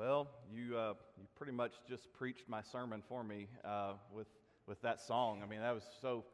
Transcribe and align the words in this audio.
Well, 0.00 0.28
you, 0.50 0.78
uh, 0.78 0.94
you 1.18 1.26
pretty 1.36 1.52
much 1.52 1.72
just 1.86 2.10
preached 2.14 2.48
my 2.48 2.62
sermon 2.62 3.02
for 3.06 3.22
me 3.22 3.48
uh, 3.66 3.92
with, 4.10 4.28
with 4.66 4.80
that 4.80 4.98
song. 4.98 5.42
I 5.44 5.46
mean, 5.46 5.60
that 5.60 5.74
was 5.74 5.82
so, 6.00 6.24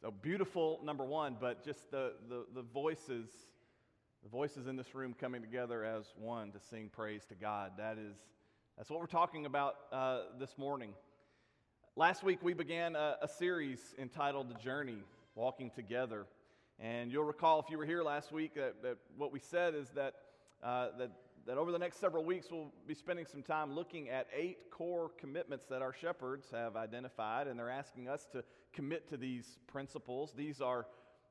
so 0.00 0.10
beautiful, 0.10 0.80
number 0.82 1.04
one, 1.04 1.36
but 1.38 1.62
just 1.62 1.90
the, 1.90 2.14
the, 2.30 2.46
the 2.54 2.62
voices, 2.62 3.28
the 4.22 4.30
voices 4.30 4.68
in 4.68 4.76
this 4.76 4.94
room 4.94 5.14
coming 5.20 5.42
together 5.42 5.84
as 5.84 6.14
one 6.16 6.50
to 6.52 6.60
sing 6.70 6.88
praise 6.90 7.26
to 7.26 7.34
God. 7.34 7.72
That 7.76 7.98
is, 7.98 8.16
that's 8.78 8.88
what 8.88 9.00
we're 9.00 9.06
talking 9.06 9.44
about 9.44 9.74
uh, 9.92 10.20
this 10.38 10.56
morning. 10.56 10.94
Last 11.96 12.22
week, 12.22 12.38
we 12.40 12.54
began 12.54 12.96
a, 12.96 13.16
a 13.20 13.28
series 13.28 13.80
entitled 13.98 14.48
The 14.48 14.58
Journey, 14.58 15.02
Walking 15.34 15.70
Together. 15.76 16.24
And 16.78 17.12
you'll 17.12 17.24
recall 17.24 17.60
if 17.60 17.66
you 17.68 17.76
were 17.76 17.84
here 17.84 18.02
last 18.02 18.32
week 18.32 18.54
that, 18.54 18.82
that 18.82 18.96
what 19.18 19.30
we 19.30 19.40
said 19.40 19.74
is 19.74 19.90
that, 19.90 20.14
uh, 20.62 20.88
that 20.96 21.10
that 21.46 21.56
over 21.58 21.72
the 21.72 21.78
next 21.78 22.00
several 22.00 22.24
weeks 22.24 22.48
we'll 22.50 22.72
be 22.86 22.94
spending 22.94 23.26
some 23.26 23.42
time 23.42 23.74
looking 23.74 24.08
at 24.08 24.26
eight 24.36 24.70
core 24.70 25.10
commitments 25.18 25.66
that 25.66 25.82
our 25.82 25.92
shepherds 25.92 26.48
have 26.52 26.76
identified, 26.76 27.46
and 27.46 27.58
they're 27.58 27.70
asking 27.70 28.08
us 28.08 28.26
to 28.32 28.44
commit 28.72 29.08
to 29.08 29.16
these 29.16 29.58
principles. 29.66 30.32
These 30.36 30.60
are, 30.60 30.86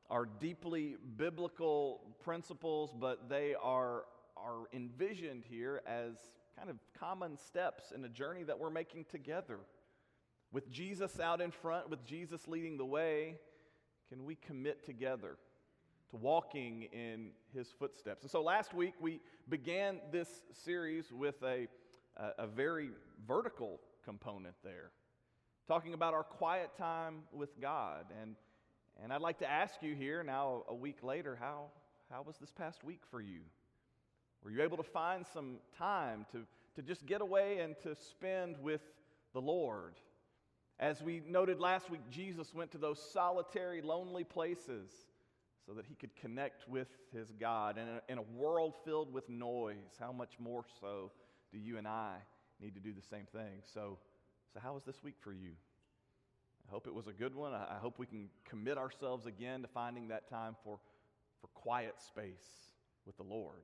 are 0.09 0.25
deeply 0.25 0.97
biblical 1.17 2.01
principles, 2.23 2.93
but 2.99 3.29
they 3.29 3.55
are, 3.61 4.03
are 4.35 4.63
envisioned 4.73 5.43
here 5.49 5.81
as 5.87 6.15
kind 6.57 6.69
of 6.69 6.77
common 6.99 7.37
steps 7.37 7.91
in 7.95 8.03
a 8.03 8.09
journey 8.09 8.43
that 8.43 8.59
we're 8.59 8.69
making 8.69 9.05
together. 9.05 9.59
With 10.51 10.69
Jesus 10.71 11.19
out 11.19 11.41
in 11.41 11.51
front, 11.51 11.89
with 11.89 12.03
Jesus 12.05 12.47
leading 12.47 12.77
the 12.77 12.85
way, 12.85 13.37
can 14.09 14.25
we 14.25 14.35
commit 14.35 14.83
together? 14.83 15.37
To 16.11 16.17
walking 16.17 16.87
in 16.91 17.29
his 17.53 17.67
footsteps. 17.77 18.23
And 18.23 18.31
so 18.31 18.41
last 18.41 18.73
week 18.73 18.93
we 18.99 19.19
began 19.47 19.99
this 20.11 20.27
series 20.51 21.11
with 21.11 21.35
a, 21.43 21.67
a, 22.37 22.47
very 22.47 22.89
vertical 23.27 23.79
component 24.03 24.55
there, 24.63 24.91
talking 25.67 25.93
about 25.93 26.13
our 26.13 26.23
quiet 26.23 26.71
time 26.77 27.21
with 27.31 27.59
God. 27.61 28.05
And, 28.21 28.35
and 29.03 29.13
I'd 29.13 29.21
like 29.21 29.39
to 29.39 29.49
ask 29.49 29.75
you 29.81 29.93
here 29.93 30.23
now, 30.23 30.63
a 30.67 30.73
week 30.73 31.03
later, 31.03 31.37
how, 31.39 31.65
how 32.11 32.23
was 32.23 32.37
this 32.37 32.51
past 32.51 32.83
week 32.83 33.01
for 33.11 33.21
you? 33.21 33.41
Were 34.43 34.51
you 34.51 34.63
able 34.63 34.77
to 34.77 34.83
find 34.83 35.25
some 35.31 35.57
time 35.77 36.25
to, 36.31 36.45
to 36.75 36.81
just 36.81 37.05
get 37.05 37.21
away 37.21 37.59
and 37.59 37.75
to 37.83 37.95
spend 37.95 38.57
with 38.61 38.81
the 39.33 39.41
Lord? 39.41 39.93
As 40.79 41.03
we 41.03 41.21
noted 41.27 41.59
last 41.59 41.89
week, 41.91 42.01
Jesus 42.09 42.53
went 42.53 42.71
to 42.71 42.77
those 42.77 43.01
solitary, 43.11 43.81
lonely 43.81 44.23
places 44.23 44.89
so 45.69 45.75
that 45.75 45.85
he 45.85 45.93
could 45.93 46.15
connect 46.15 46.67
with 46.67 46.87
his 47.13 47.31
God. 47.39 47.77
And 47.77 48.01
in 48.09 48.17
a, 48.17 48.23
world 48.23 48.73
filled 48.83 49.13
with 49.13 49.29
noise, 49.29 49.97
how 49.99 50.11
much 50.11 50.31
more 50.39 50.63
so 50.81 51.11
do 51.51 51.59
you 51.59 51.77
and 51.77 51.87
I 51.87 52.15
need 52.59 52.73
to 52.73 52.81
do 52.81 52.91
the 52.91 53.03
same 53.07 53.27
thing? 53.31 53.61
So, 53.71 53.99
so 54.51 54.59
how 54.59 54.73
was 54.73 54.83
this 54.83 55.03
week 55.03 55.13
for 55.19 55.31
you? 55.31 55.51
I 56.67 56.71
hope 56.71 56.87
it 56.87 56.93
was 56.93 57.05
a 57.05 57.13
good 57.13 57.35
one. 57.35 57.53
I 57.53 57.77
hope 57.79 57.99
we 57.99 58.07
can 58.07 58.29
commit 58.49 58.79
ourselves 58.79 59.27
again 59.27 59.61
to 59.61 59.67
finding 59.67 60.07
that 60.07 60.27
time 60.27 60.55
for, 60.63 60.79
for 61.39 61.47
quiet 61.53 62.01
space 62.01 62.71
with 63.05 63.17
the 63.17 63.23
Lord. 63.23 63.61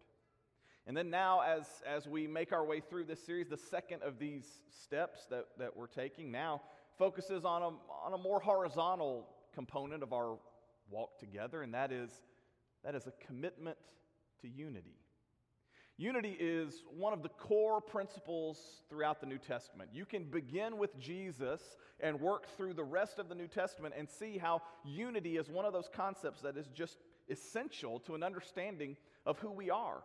And 0.85 0.95
then 0.95 1.09
now, 1.09 1.41
as, 1.41 1.65
as 1.87 2.07
we 2.07 2.27
make 2.27 2.53
our 2.53 2.63
way 2.63 2.81
through 2.81 3.05
this 3.05 3.23
series, 3.25 3.47
the 3.47 3.57
second 3.57 4.03
of 4.03 4.19
these 4.19 4.45
steps 4.83 5.25
that, 5.31 5.45
that 5.57 5.75
we're 5.75 5.87
taking 5.87 6.31
now 6.31 6.61
focuses 6.99 7.45
on 7.45 7.63
a, 7.63 7.69
on 8.05 8.13
a 8.13 8.17
more 8.17 8.39
horizontal 8.39 9.27
component 9.55 10.03
of 10.03 10.13
our 10.13 10.37
walk 10.89 11.19
together, 11.19 11.61
and 11.61 11.73
that 11.73 11.91
is, 11.91 12.09
that 12.83 12.95
is 12.95 13.07
a 13.07 13.13
commitment 13.25 13.77
to 14.41 14.47
unity. 14.47 14.95
Unity 15.97 16.35
is 16.37 16.83
one 16.97 17.13
of 17.13 17.23
the 17.23 17.29
core 17.29 17.79
principles 17.79 18.59
throughout 18.89 19.21
the 19.21 19.25
New 19.25 19.37
Testament. 19.37 19.89
You 19.93 20.05
can 20.05 20.25
begin 20.25 20.77
with 20.77 20.99
Jesus 20.99 21.61
and 22.01 22.19
work 22.19 22.47
through 22.57 22.73
the 22.73 22.83
rest 22.83 23.17
of 23.17 23.29
the 23.29 23.35
New 23.35 23.47
Testament 23.47 23.95
and 23.97 24.09
see 24.09 24.37
how 24.37 24.61
unity 24.83 25.37
is 25.37 25.49
one 25.49 25.63
of 25.63 25.71
those 25.71 25.89
concepts 25.93 26.41
that 26.41 26.57
is 26.57 26.67
just 26.75 26.97
essential 27.29 27.99
to 28.01 28.13
an 28.13 28.23
understanding 28.23 28.97
of 29.25 29.39
who 29.39 29.51
we 29.51 29.69
are. 29.69 30.03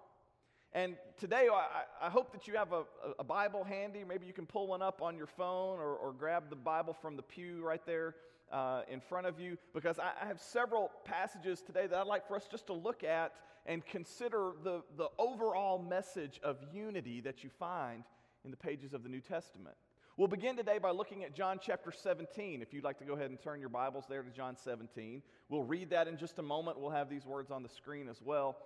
And 0.72 0.97
today, 1.19 1.48
I, 1.53 2.06
I 2.06 2.10
hope 2.10 2.32
that 2.32 2.47
you 2.47 2.54
have 2.54 2.72
a, 2.72 2.84
a, 3.19 3.25
Bible 3.25 3.64
handy. 3.64 4.04
Maybe 4.04 4.26
you 4.26 4.32
can 4.32 4.47
pull 4.47 4.69
one 4.69 4.82
up 4.82 5.03
on 5.03 5.16
your 5.16 5.26
phone 5.26 5.81
or, 5.81 5.97
or 5.97 6.12
grab 6.12 6.44
the 6.48 6.54
Bible 6.54 6.94
from 6.94 7.16
the 7.16 7.22
pew 7.22 7.60
right 7.64 7.84
there 7.86 8.14
uh, 8.53 8.82
in 8.88 9.00
front 9.00 9.26
of 9.26 9.41
you 9.41 9.58
because 9.75 9.98
I, 9.98 10.12
I 10.22 10.26
have 10.26 10.41
several 10.41 10.92
passages 11.04 11.60
today 11.60 11.88
that 11.88 11.98
I'd 11.98 12.06
like 12.06 12.28
for 12.28 12.36
us 12.36 12.47
just 12.48 12.69
to 12.69 12.72
look 12.72 13.03
at 13.03 13.32
and 13.66 13.84
consider 13.84 14.53
the, 14.62 14.82
the 14.97 15.08
overall 15.19 15.82
message 15.82 16.38
of 16.44 16.56
unity 16.72 17.20
that 17.22 17.42
you 17.42 17.50
find 17.58 18.04
in 18.44 18.52
the 18.52 18.56
pages 18.56 18.94
of 18.94 19.02
the 19.02 19.08
New 19.08 19.20
Testament. 19.20 19.75
We'll 20.16 20.28
begin 20.28 20.56
today 20.56 20.78
by 20.78 20.91
looking 20.91 21.25
at 21.25 21.34
John 21.34 21.58
chapter 21.60 21.91
17. 21.91 22.62
If 22.62 22.72
you'd 22.72 22.84
like 22.84 22.98
to 22.98 23.04
go 23.04 23.14
ahead 23.14 23.31
and 23.31 23.41
turn 23.41 23.58
your 23.58 23.70
Bibles 23.70 24.04
there 24.08 24.22
to 24.22 24.31
John 24.31 24.56
17, 24.56 25.22
we'll 25.48 25.62
read 25.62 25.91
that 25.91 26.06
in 26.06 26.16
just 26.16 26.38
a 26.38 26.42
moment. 26.42 26.78
We'll 26.78 26.91
have 26.91 27.10
these 27.10 27.26
words 27.26 27.50
on 27.50 27.62
the 27.62 27.69
screen 27.69 28.08
as 28.08 28.20
well. 28.22 28.56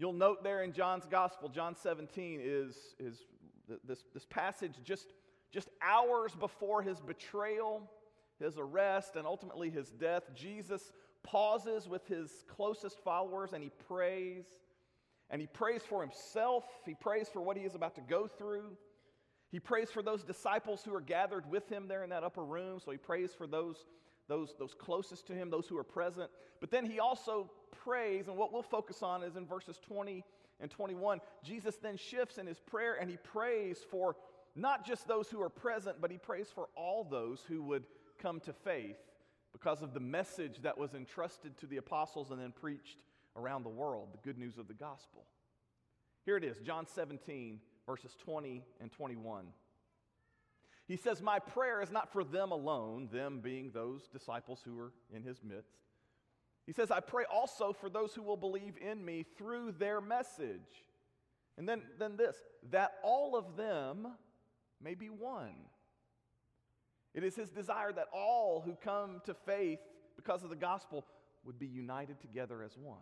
You'll 0.00 0.14
note 0.14 0.42
there 0.42 0.62
in 0.62 0.72
John's 0.72 1.04
Gospel, 1.04 1.50
John 1.50 1.76
17 1.76 2.40
is, 2.42 2.74
is 2.98 3.18
this, 3.84 4.02
this 4.14 4.24
passage 4.24 4.72
just, 4.82 5.12
just 5.52 5.68
hours 5.82 6.34
before 6.34 6.80
his 6.80 6.98
betrayal 7.00 7.82
his 8.40 8.56
arrest, 8.58 9.16
and 9.16 9.26
ultimately 9.26 9.68
his 9.68 9.90
death, 9.90 10.22
Jesus 10.34 10.92
pauses 11.22 11.86
with 11.86 12.06
his 12.06 12.30
closest 12.48 12.98
followers 13.00 13.52
and 13.52 13.62
he 13.62 13.70
prays. 13.86 14.46
And 15.28 15.40
he 15.40 15.46
prays 15.46 15.82
for 15.82 16.00
himself, 16.00 16.64
he 16.86 16.94
prays 16.94 17.28
for 17.28 17.40
what 17.42 17.58
he 17.58 17.64
is 17.64 17.74
about 17.74 17.94
to 17.96 18.00
go 18.00 18.26
through. 18.26 18.72
He 19.52 19.60
prays 19.60 19.90
for 19.90 20.02
those 20.02 20.24
disciples 20.24 20.82
who 20.82 20.94
are 20.94 21.00
gathered 21.00 21.48
with 21.50 21.68
him 21.68 21.86
there 21.86 22.02
in 22.02 22.10
that 22.10 22.24
upper 22.24 22.44
room. 22.44 22.80
So 22.82 22.90
he 22.90 22.96
prays 22.96 23.32
for 23.36 23.46
those, 23.46 23.84
those, 24.28 24.54
those 24.58 24.74
closest 24.74 25.26
to 25.26 25.34
him, 25.34 25.50
those 25.50 25.68
who 25.68 25.76
are 25.76 25.84
present. 25.84 26.30
But 26.60 26.70
then 26.70 26.86
he 26.86 26.98
also 26.98 27.50
prays, 27.84 28.28
and 28.28 28.36
what 28.36 28.52
we'll 28.52 28.62
focus 28.62 29.02
on 29.02 29.22
is 29.22 29.36
in 29.36 29.46
verses 29.46 29.78
20 29.86 30.24
and 30.60 30.70
21. 30.70 31.20
Jesus 31.42 31.76
then 31.76 31.96
shifts 31.96 32.38
in 32.38 32.46
his 32.46 32.60
prayer 32.60 32.94
and 33.00 33.10
he 33.10 33.16
prays 33.16 33.78
for 33.90 34.16
not 34.54 34.84
just 34.84 35.06
those 35.06 35.28
who 35.28 35.40
are 35.40 35.48
present, 35.48 36.00
but 36.00 36.10
he 36.10 36.18
prays 36.18 36.48
for 36.54 36.68
all 36.76 37.04
those 37.04 37.42
who 37.48 37.62
would 37.62 37.84
come 38.18 38.40
to 38.40 38.52
faith 38.52 38.98
because 39.52 39.82
of 39.82 39.94
the 39.94 40.00
message 40.00 40.62
that 40.62 40.78
was 40.78 40.94
entrusted 40.94 41.56
to 41.58 41.66
the 41.66 41.76
apostles 41.76 42.30
and 42.30 42.40
then 42.40 42.52
preached 42.52 42.98
around 43.36 43.62
the 43.62 43.70
world 43.70 44.08
the 44.12 44.18
good 44.18 44.38
news 44.38 44.58
of 44.58 44.68
the 44.68 44.74
gospel. 44.74 45.24
Here 46.24 46.36
it 46.36 46.44
is, 46.44 46.58
John 46.58 46.86
17, 46.86 47.60
verses 47.86 48.14
20 48.24 48.62
and 48.80 48.92
21. 48.92 49.46
He 50.86 50.96
says, 50.96 51.22
My 51.22 51.38
prayer 51.38 51.80
is 51.82 51.90
not 51.90 52.12
for 52.12 52.24
them 52.24 52.50
alone, 52.50 53.08
them 53.12 53.40
being 53.40 53.70
those 53.72 54.08
disciples 54.08 54.60
who 54.64 54.78
are 54.78 54.92
in 55.14 55.22
his 55.22 55.40
midst. 55.42 55.78
He 56.66 56.72
says, 56.72 56.90
I 56.90 57.00
pray 57.00 57.24
also 57.32 57.72
for 57.72 57.88
those 57.88 58.14
who 58.14 58.22
will 58.22 58.36
believe 58.36 58.74
in 58.80 59.04
me 59.04 59.24
through 59.36 59.72
their 59.72 60.00
message. 60.00 60.84
And 61.56 61.68
then, 61.68 61.82
then 61.98 62.16
this, 62.16 62.36
that 62.70 62.92
all 63.02 63.36
of 63.36 63.56
them 63.56 64.06
may 64.80 64.94
be 64.94 65.08
one 65.10 65.54
it 67.14 67.24
is 67.24 67.34
his 67.34 67.50
desire 67.50 67.92
that 67.92 68.06
all 68.12 68.62
who 68.64 68.74
come 68.74 69.20
to 69.24 69.34
faith 69.34 69.80
because 70.16 70.44
of 70.44 70.50
the 70.50 70.56
gospel 70.56 71.04
would 71.44 71.58
be 71.58 71.66
united 71.66 72.20
together 72.20 72.62
as 72.62 72.76
one. 72.76 72.98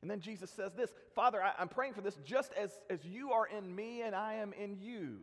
And 0.00 0.10
then 0.10 0.20
Jesus 0.20 0.50
says 0.50 0.72
this 0.74 0.92
Father, 1.14 1.42
I, 1.42 1.60
am 1.60 1.68
praying 1.68 1.94
for 1.94 2.02
this 2.02 2.16
just 2.24 2.52
as, 2.52 2.70
as 2.88 3.04
you 3.04 3.32
are 3.32 3.46
in 3.46 3.74
me 3.74 4.02
and 4.02 4.14
I 4.14 4.34
am 4.34 4.52
in 4.52 4.76
you. 4.80 5.18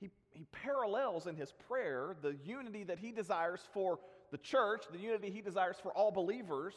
He, 0.00 0.10
he 0.30 0.46
parallels 0.50 1.26
in 1.26 1.36
his 1.36 1.52
prayer 1.68 2.16
the 2.22 2.36
unity 2.44 2.84
that 2.84 2.98
he 2.98 3.12
desires 3.12 3.60
for 3.72 3.98
the 4.34 4.38
church, 4.38 4.82
the 4.90 4.98
unity 4.98 5.30
he 5.30 5.40
desires 5.40 5.76
for 5.80 5.92
all 5.92 6.10
believers, 6.10 6.74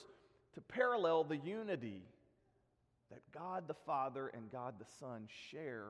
to 0.54 0.62
parallel 0.62 1.24
the 1.24 1.38
unity 1.38 2.04
that 3.10 3.20
God 3.34 3.68
the 3.68 3.74
Father 3.74 4.28
and 4.28 4.52
God 4.52 4.76
the 4.78 4.86
Son 5.00 5.28
share 5.50 5.88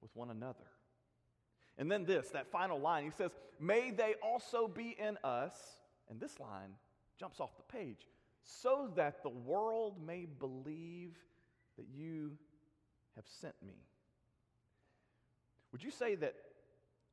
with 0.00 0.14
one 0.14 0.30
another. 0.30 0.68
And 1.78 1.90
then 1.90 2.04
this, 2.04 2.28
that 2.28 2.46
final 2.52 2.78
line, 2.78 3.02
he 3.02 3.10
says, 3.10 3.32
May 3.58 3.90
they 3.90 4.14
also 4.22 4.68
be 4.68 4.94
in 4.96 5.18
us. 5.24 5.56
And 6.08 6.20
this 6.20 6.38
line 6.38 6.70
jumps 7.18 7.40
off 7.40 7.56
the 7.56 7.76
page 7.76 8.06
so 8.44 8.88
that 8.94 9.24
the 9.24 9.30
world 9.30 9.96
may 10.06 10.26
believe 10.26 11.16
that 11.76 11.86
you 11.92 12.38
have 13.16 13.24
sent 13.40 13.54
me. 13.66 13.74
Would 15.72 15.82
you 15.82 15.90
say 15.90 16.14
that 16.14 16.36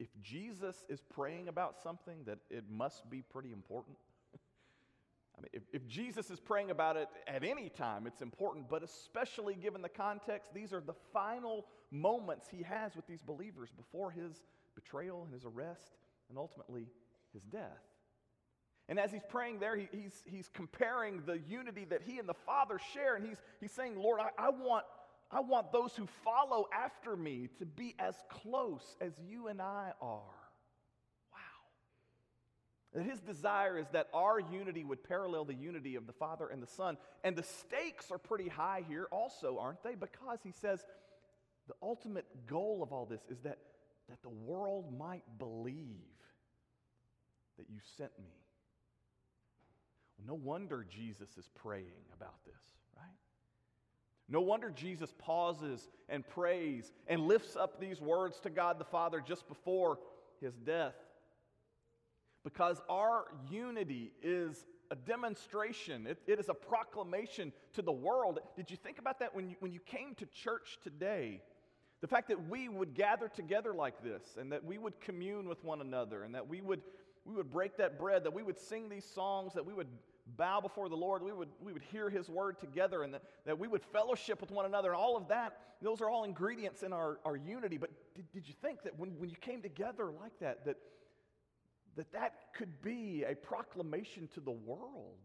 if 0.02 0.10
Jesus 0.24 0.84
is 0.90 1.00
praying 1.00 1.48
about 1.48 1.76
something, 1.84 2.24
that 2.26 2.40
it 2.50 2.64
must 2.72 3.08
be 3.08 3.22
pretty 3.22 3.52
important? 3.52 3.96
I 5.38 5.42
mean, 5.42 5.50
if, 5.54 5.62
if 5.72 5.88
Jesus 5.88 6.32
is 6.32 6.40
praying 6.40 6.72
about 6.72 6.98
it 6.98 7.08
at 7.28 7.44
any 7.44 7.70
time, 7.70 8.08
it's 8.08 8.24
important, 8.24 8.68
but 8.68 8.82
especially 8.82 9.54
given 9.54 9.84
the 9.84 9.90
context, 9.90 10.56
these 10.56 10.74
are 10.74 10.82
the 10.82 10.96
final 11.14 11.68
moments 11.92 12.48
he 12.50 12.64
has 12.64 12.96
with 12.96 13.06
these 13.06 13.22
believers 13.22 13.70
before 13.78 14.10
his 14.10 14.42
betrayal 14.74 15.24
and 15.24 15.32
his 15.32 15.46
arrest 15.46 15.92
and 16.30 16.38
ultimately 16.40 16.88
his 17.32 17.44
death. 17.44 17.84
And 18.90 19.00
as 19.00 19.12
he's 19.12 19.24
praying 19.30 19.60
there, 19.60 19.78
he, 19.78 19.88
he's, 19.92 20.24
he's 20.26 20.50
comparing 20.52 21.22
the 21.28 21.40
unity 21.48 21.86
that 21.92 22.02
he 22.02 22.18
and 22.18 22.28
the 22.28 22.34
Father 22.34 22.80
share, 22.92 23.16
and 23.16 23.26
he's, 23.26 23.38
he's 23.60 23.72
saying, 23.72 24.02
Lord, 24.02 24.20
I, 24.20 24.48
I, 24.48 24.50
want, 24.50 24.84
I 25.32 25.40
want 25.40 25.72
those 25.72 25.96
who 25.96 26.08
follow 26.26 26.68
after 26.74 27.16
me 27.16 27.50
to 27.60 27.66
be 27.66 27.96
as 28.00 28.16
close 28.30 28.98
as 29.00 29.14
you 29.30 29.48
and 29.48 29.62
I 29.62 29.94
are. 30.02 30.20
Wow. 31.32 31.40
That 32.94 33.04
his 33.04 33.22
desire 33.22 33.80
is 33.80 33.88
that 33.94 34.10
our 34.14 34.40
unity 34.40 34.84
would 34.84 35.04
parallel 35.04 35.46
the 35.46 35.54
unity 35.54 35.96
of 35.96 36.06
the 36.06 36.14
Father 36.14 36.48
and 36.48 36.62
the 36.62 36.68
Son. 36.68 36.98
And 37.24 37.36
the 37.36 37.44
stakes 37.44 38.12
are 38.12 38.18
pretty 38.18 38.50
high 38.50 38.84
here, 38.90 39.08
also, 39.10 39.58
aren't 39.58 39.84
they? 39.84 39.96
Because 39.96 40.40
he 40.44 40.52
says 40.52 40.84
the 41.68 41.76
ultimate 41.82 42.26
goal 42.48 42.84
of 42.84 42.92
all 42.92 43.06
this 43.06 43.22
is 43.30 43.40
that, 43.40 43.60
that 44.10 44.22
the 44.24 44.30
world 44.30 44.98
might 44.98 45.24
believe 45.40 45.86
that 47.58 47.70
you 47.70 47.80
sent 47.98 48.12
me. 48.20 48.36
Well, 50.18 50.28
no 50.28 50.34
wonder 50.34 50.86
Jesus 50.90 51.38
is 51.38 51.50
praying 51.56 52.06
about 52.14 52.44
this. 52.46 52.54
No 54.32 54.40
wonder 54.40 54.70
Jesus 54.70 55.14
pauses 55.18 55.90
and 56.08 56.26
prays 56.26 56.94
and 57.08 57.28
lifts 57.28 57.58
up 57.58 57.82
these 57.82 58.00
words 58.00 58.40
to 58.40 58.50
God 58.50 58.80
the 58.80 58.86
Father 58.86 59.20
just 59.20 59.46
before 59.50 60.00
his 60.40 60.56
death. 60.56 60.96
Because 62.46 62.82
our 62.90 63.26
unity 63.52 64.14
is 64.24 64.66
a 64.90 64.96
demonstration, 64.96 66.08
it, 66.08 66.18
it 66.28 66.40
is 66.40 66.48
a 66.48 66.54
proclamation 66.54 67.52
to 67.74 67.82
the 67.82 67.92
world. 67.92 68.40
Did 68.56 68.72
you 68.72 68.78
think 68.78 69.00
about 69.00 69.20
that 69.20 69.36
when 69.36 69.50
you, 69.50 69.58
when 69.60 69.74
you 69.74 69.82
came 69.82 70.16
to 70.16 70.26
church 70.26 70.80
today? 70.82 71.42
The 72.00 72.08
fact 72.08 72.30
that 72.30 72.50
we 72.50 72.70
would 72.70 72.94
gather 72.96 73.28
together 73.28 73.74
like 73.74 74.02
this 74.02 74.24
and 74.40 74.54
that 74.54 74.64
we 74.64 74.78
would 74.78 75.00
commune 75.02 75.50
with 75.50 75.64
one 75.64 75.82
another 75.82 76.24
and 76.24 76.34
that 76.36 76.48
we 76.48 76.62
would, 76.62 76.82
we 77.26 77.36
would 77.36 77.52
break 77.52 77.78
that 77.78 78.00
bread, 78.00 78.24
that 78.24 78.34
we 78.34 78.44
would 78.44 78.58
sing 78.58 78.88
these 78.88 79.06
songs, 79.06 79.54
that 79.54 79.66
we 79.66 79.74
would 79.74 79.90
bow 80.38 80.62
before 80.62 80.90
the 80.90 80.96
Lord, 80.96 81.24
we 81.24 81.32
would, 81.32 81.50
we 81.62 81.74
would 81.74 81.82
hear 81.82 82.10
His 82.10 82.30
word 82.30 82.60
together, 82.60 83.04
and 83.04 83.14
that, 83.14 83.24
that 83.46 83.58
we 83.58 83.68
would 83.68 83.84
fellowship 83.84 84.42
with 84.42 84.52
one 84.52 84.66
another, 84.66 84.90
and 84.90 84.98
all 84.98 85.18
of 85.18 85.28
that, 85.30 85.58
those 85.82 86.02
are 86.02 86.10
all 86.10 86.24
ingredients 86.24 86.84
in 86.84 86.94
our, 86.94 87.20
our 87.26 87.36
unity. 87.36 87.78
But 87.78 87.92
did, 88.16 88.32
did 88.32 88.48
you 88.48 88.54
think 88.62 88.84
that 88.84 88.98
when, 88.98 89.18
when 89.20 89.30
you 89.30 89.36
came 89.36 89.62
together 89.62 90.12
like 90.12 90.38
that, 90.40 90.66
that, 90.66 90.78
that 91.96 92.12
that 92.14 92.36
could 92.56 92.82
be 92.82 93.24
a 93.28 93.36
proclamation 93.36 94.28
to 94.36 94.40
the 94.40 94.52
world 94.52 95.18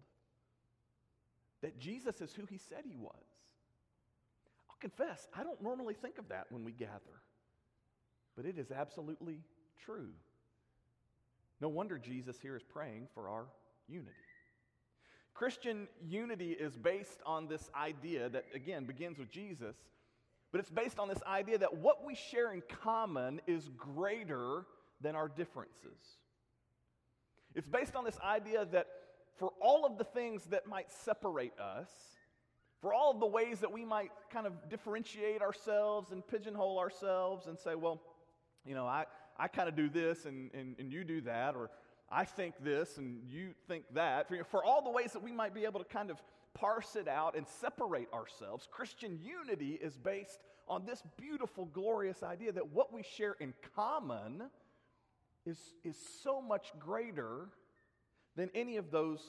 that 1.62 1.78
Jesus 1.78 2.20
is 2.20 2.32
who 2.32 2.46
He 2.46 2.58
said 2.58 2.84
He 2.84 2.96
was? 2.96 3.12
I'll 4.70 4.76
confess, 4.80 5.28
I 5.34 5.42
don't 5.42 5.62
normally 5.62 5.94
think 5.94 6.18
of 6.18 6.28
that 6.28 6.46
when 6.50 6.64
we 6.64 6.72
gather, 6.72 7.22
but 8.36 8.46
it 8.46 8.58
is 8.58 8.70
absolutely 8.70 9.40
true. 9.84 10.10
No 11.60 11.68
wonder 11.68 11.98
Jesus 11.98 12.38
here 12.40 12.56
is 12.56 12.62
praying 12.62 13.08
for 13.14 13.28
our 13.28 13.46
unity. 13.88 14.10
Christian 15.36 15.86
unity 16.02 16.52
is 16.52 16.76
based 16.76 17.20
on 17.26 17.46
this 17.46 17.68
idea 17.74 18.28
that, 18.30 18.44
again, 18.54 18.84
begins 18.86 19.18
with 19.18 19.30
Jesus, 19.30 19.76
but 20.50 20.60
it's 20.60 20.70
based 20.70 20.98
on 20.98 21.08
this 21.08 21.22
idea 21.26 21.58
that 21.58 21.76
what 21.76 22.06
we 22.06 22.14
share 22.14 22.52
in 22.52 22.62
common 22.82 23.40
is 23.46 23.68
greater 23.76 24.64
than 25.02 25.14
our 25.14 25.28
differences. 25.28 26.18
It's 27.54 27.68
based 27.68 27.94
on 27.96 28.04
this 28.04 28.18
idea 28.20 28.66
that 28.72 28.86
for 29.36 29.50
all 29.60 29.84
of 29.84 29.98
the 29.98 30.04
things 30.04 30.44
that 30.46 30.66
might 30.66 30.90
separate 30.90 31.58
us, 31.58 31.90
for 32.80 32.94
all 32.94 33.10
of 33.10 33.20
the 33.20 33.26
ways 33.26 33.60
that 33.60 33.72
we 33.72 33.84
might 33.84 34.10
kind 34.32 34.46
of 34.46 34.52
differentiate 34.70 35.42
ourselves 35.42 36.12
and 36.12 36.26
pigeonhole 36.26 36.78
ourselves 36.78 37.46
and 37.46 37.58
say, 37.58 37.74
well, 37.74 38.00
you 38.64 38.74
know, 38.74 38.86
I, 38.86 39.04
I 39.38 39.48
kind 39.48 39.68
of 39.68 39.76
do 39.76 39.90
this 39.90 40.24
and, 40.24 40.50
and, 40.54 40.76
and 40.78 40.90
you 40.90 41.04
do 41.04 41.20
that, 41.22 41.54
or 41.54 41.70
I 42.10 42.24
think 42.24 42.54
this 42.62 42.98
and 42.98 43.20
you 43.28 43.50
think 43.66 43.84
that. 43.94 44.28
For 44.50 44.64
all 44.64 44.82
the 44.82 44.90
ways 44.90 45.12
that 45.12 45.22
we 45.22 45.32
might 45.32 45.54
be 45.54 45.64
able 45.64 45.80
to 45.80 45.86
kind 45.86 46.10
of 46.10 46.22
parse 46.54 46.96
it 46.96 47.08
out 47.08 47.36
and 47.36 47.46
separate 47.46 48.12
ourselves, 48.12 48.68
Christian 48.70 49.18
unity 49.22 49.78
is 49.80 49.96
based 49.96 50.38
on 50.68 50.84
this 50.84 51.02
beautiful, 51.16 51.66
glorious 51.66 52.22
idea 52.22 52.52
that 52.52 52.72
what 52.72 52.92
we 52.92 53.02
share 53.02 53.36
in 53.40 53.54
common 53.74 54.42
is, 55.44 55.58
is 55.84 55.96
so 56.22 56.40
much 56.40 56.72
greater 56.78 57.48
than 58.36 58.50
any 58.54 58.76
of 58.76 58.90
those, 58.90 59.20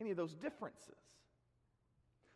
any 0.00 0.10
of 0.10 0.16
those 0.16 0.34
differences. 0.34 0.94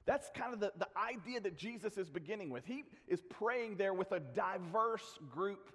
That's 0.07 0.31
kind 0.35 0.53
of 0.53 0.61
the, 0.61 0.73
the 0.79 0.89
idea 0.99 1.41
that 1.41 1.57
Jesus 1.57 1.97
is 1.97 2.09
beginning 2.09 2.51
with. 2.51 2.65
He 2.65 2.85
is 3.07 3.21
praying 3.23 3.77
there 3.77 3.95
with 3.95 4.13
a 4.13 4.21
diverse 4.21 5.19
group 5.31 5.71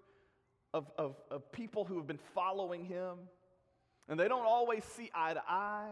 of, 0.74 0.92
of, 0.98 1.16
of 1.32 1.52
people 1.52 1.86
who 1.86 1.98
have 1.98 2.08
been 2.08 2.20
following 2.34 2.86
him. 2.86 3.18
And 4.08 4.20
they 4.20 4.28
don't 4.28 4.46
always 4.46 4.84
see 4.84 5.10
eye 5.14 5.34
to 5.34 5.44
eye. 5.48 5.92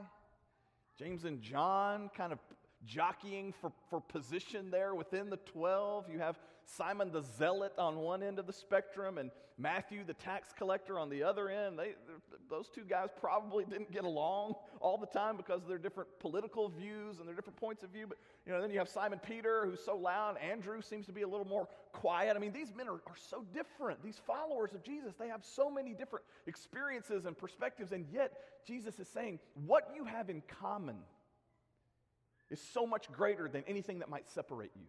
James 0.97 1.25
and 1.25 1.41
John 1.41 2.09
kind 2.15 2.31
of 2.31 2.39
jockeying 2.85 3.53
for, 3.59 3.71
for 3.89 3.99
position 3.99 4.69
there 4.69 4.93
within 4.93 5.29
the 5.29 5.37
12. 5.37 6.05
You 6.11 6.19
have 6.19 6.37
Simon 6.65 7.11
the 7.11 7.21
Zealot 7.21 7.73
on 7.77 7.97
one 7.97 8.23
end 8.23 8.39
of 8.39 8.47
the 8.47 8.53
spectrum 8.53 9.17
and 9.17 9.31
Matthew 9.57 10.03
the 10.03 10.13
tax 10.13 10.49
collector 10.57 10.97
on 10.97 11.09
the 11.09 11.23
other 11.23 11.49
end. 11.49 11.77
They, 11.77 11.93
those 12.49 12.69
two 12.69 12.83
guys 12.83 13.09
probably 13.19 13.65
didn't 13.65 13.91
get 13.91 14.03
along 14.03 14.55
all 14.79 14.97
the 14.97 15.05
time 15.07 15.37
because 15.37 15.61
of 15.61 15.67
their 15.67 15.77
different 15.77 16.09
political 16.19 16.69
views 16.69 17.19
and 17.19 17.27
their 17.27 17.35
different 17.35 17.57
points 17.57 17.83
of 17.83 17.89
view. 17.89 18.07
But 18.07 18.17
you 18.45 18.51
know, 18.51 18.61
then 18.61 18.71
you 18.71 18.79
have 18.79 18.89
Simon 18.89 19.19
Peter 19.19 19.65
who's 19.65 19.83
so 19.83 19.95
loud. 19.95 20.37
Andrew 20.37 20.81
seems 20.81 21.05
to 21.05 21.11
be 21.11 21.21
a 21.21 21.27
little 21.27 21.47
more 21.47 21.67
quiet. 21.91 22.35
I 22.35 22.39
mean, 22.39 22.51
these 22.51 22.73
men 22.75 22.87
are, 22.87 22.93
are 22.93 23.17
so 23.29 23.45
different. 23.53 24.03
These 24.03 24.19
followers 24.25 24.73
of 24.73 24.83
Jesus, 24.83 25.13
they 25.19 25.27
have 25.27 25.43
so 25.43 25.69
many 25.69 25.93
different 25.93 26.25
experiences 26.47 27.25
and 27.25 27.37
perspectives. 27.37 27.91
And 27.91 28.05
yet, 28.11 28.33
Jesus 28.65 28.99
is 28.99 29.07
saying, 29.07 29.39
what 29.65 29.91
you 29.95 30.05
have 30.05 30.29
in 30.29 30.41
common 30.59 30.97
is 32.49 32.61
so 32.73 32.85
much 32.85 33.11
greater 33.11 33.47
than 33.47 33.63
anything 33.67 33.99
that 33.99 34.09
might 34.09 34.29
separate 34.29 34.71
you. 34.75 34.85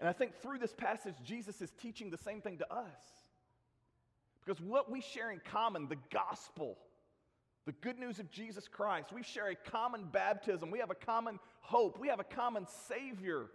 And 0.00 0.08
I 0.08 0.12
think 0.12 0.34
through 0.40 0.58
this 0.58 0.72
passage, 0.72 1.14
Jesus 1.24 1.60
is 1.60 1.72
teaching 1.80 2.10
the 2.10 2.18
same 2.18 2.40
thing 2.40 2.58
to 2.58 2.72
us. 2.72 3.02
Because 4.44 4.60
what 4.60 4.90
we 4.90 5.00
share 5.00 5.30
in 5.30 5.40
common, 5.52 5.88
the 5.88 5.98
gospel, 6.12 6.78
the 7.66 7.72
good 7.72 7.98
news 7.98 8.18
of 8.18 8.30
Jesus 8.30 8.66
Christ, 8.68 9.12
we 9.12 9.22
share 9.22 9.48
a 9.48 9.70
common 9.70 10.04
baptism, 10.10 10.70
we 10.70 10.78
have 10.78 10.90
a 10.90 10.94
common 10.94 11.38
hope, 11.60 11.98
we 11.98 12.08
have 12.08 12.20
a 12.20 12.24
common 12.24 12.66
Savior 12.88 13.46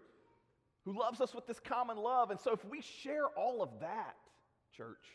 who 0.85 0.99
loves 0.99 1.21
us 1.21 1.33
with 1.33 1.47
this 1.47 1.59
common 1.59 1.97
love. 1.97 2.29
And 2.29 2.39
so 2.39 2.51
if 2.51 2.63
we 2.65 2.81
share 2.81 3.27
all 3.37 3.63
of 3.63 3.69
that, 3.79 4.15
church, 4.75 5.05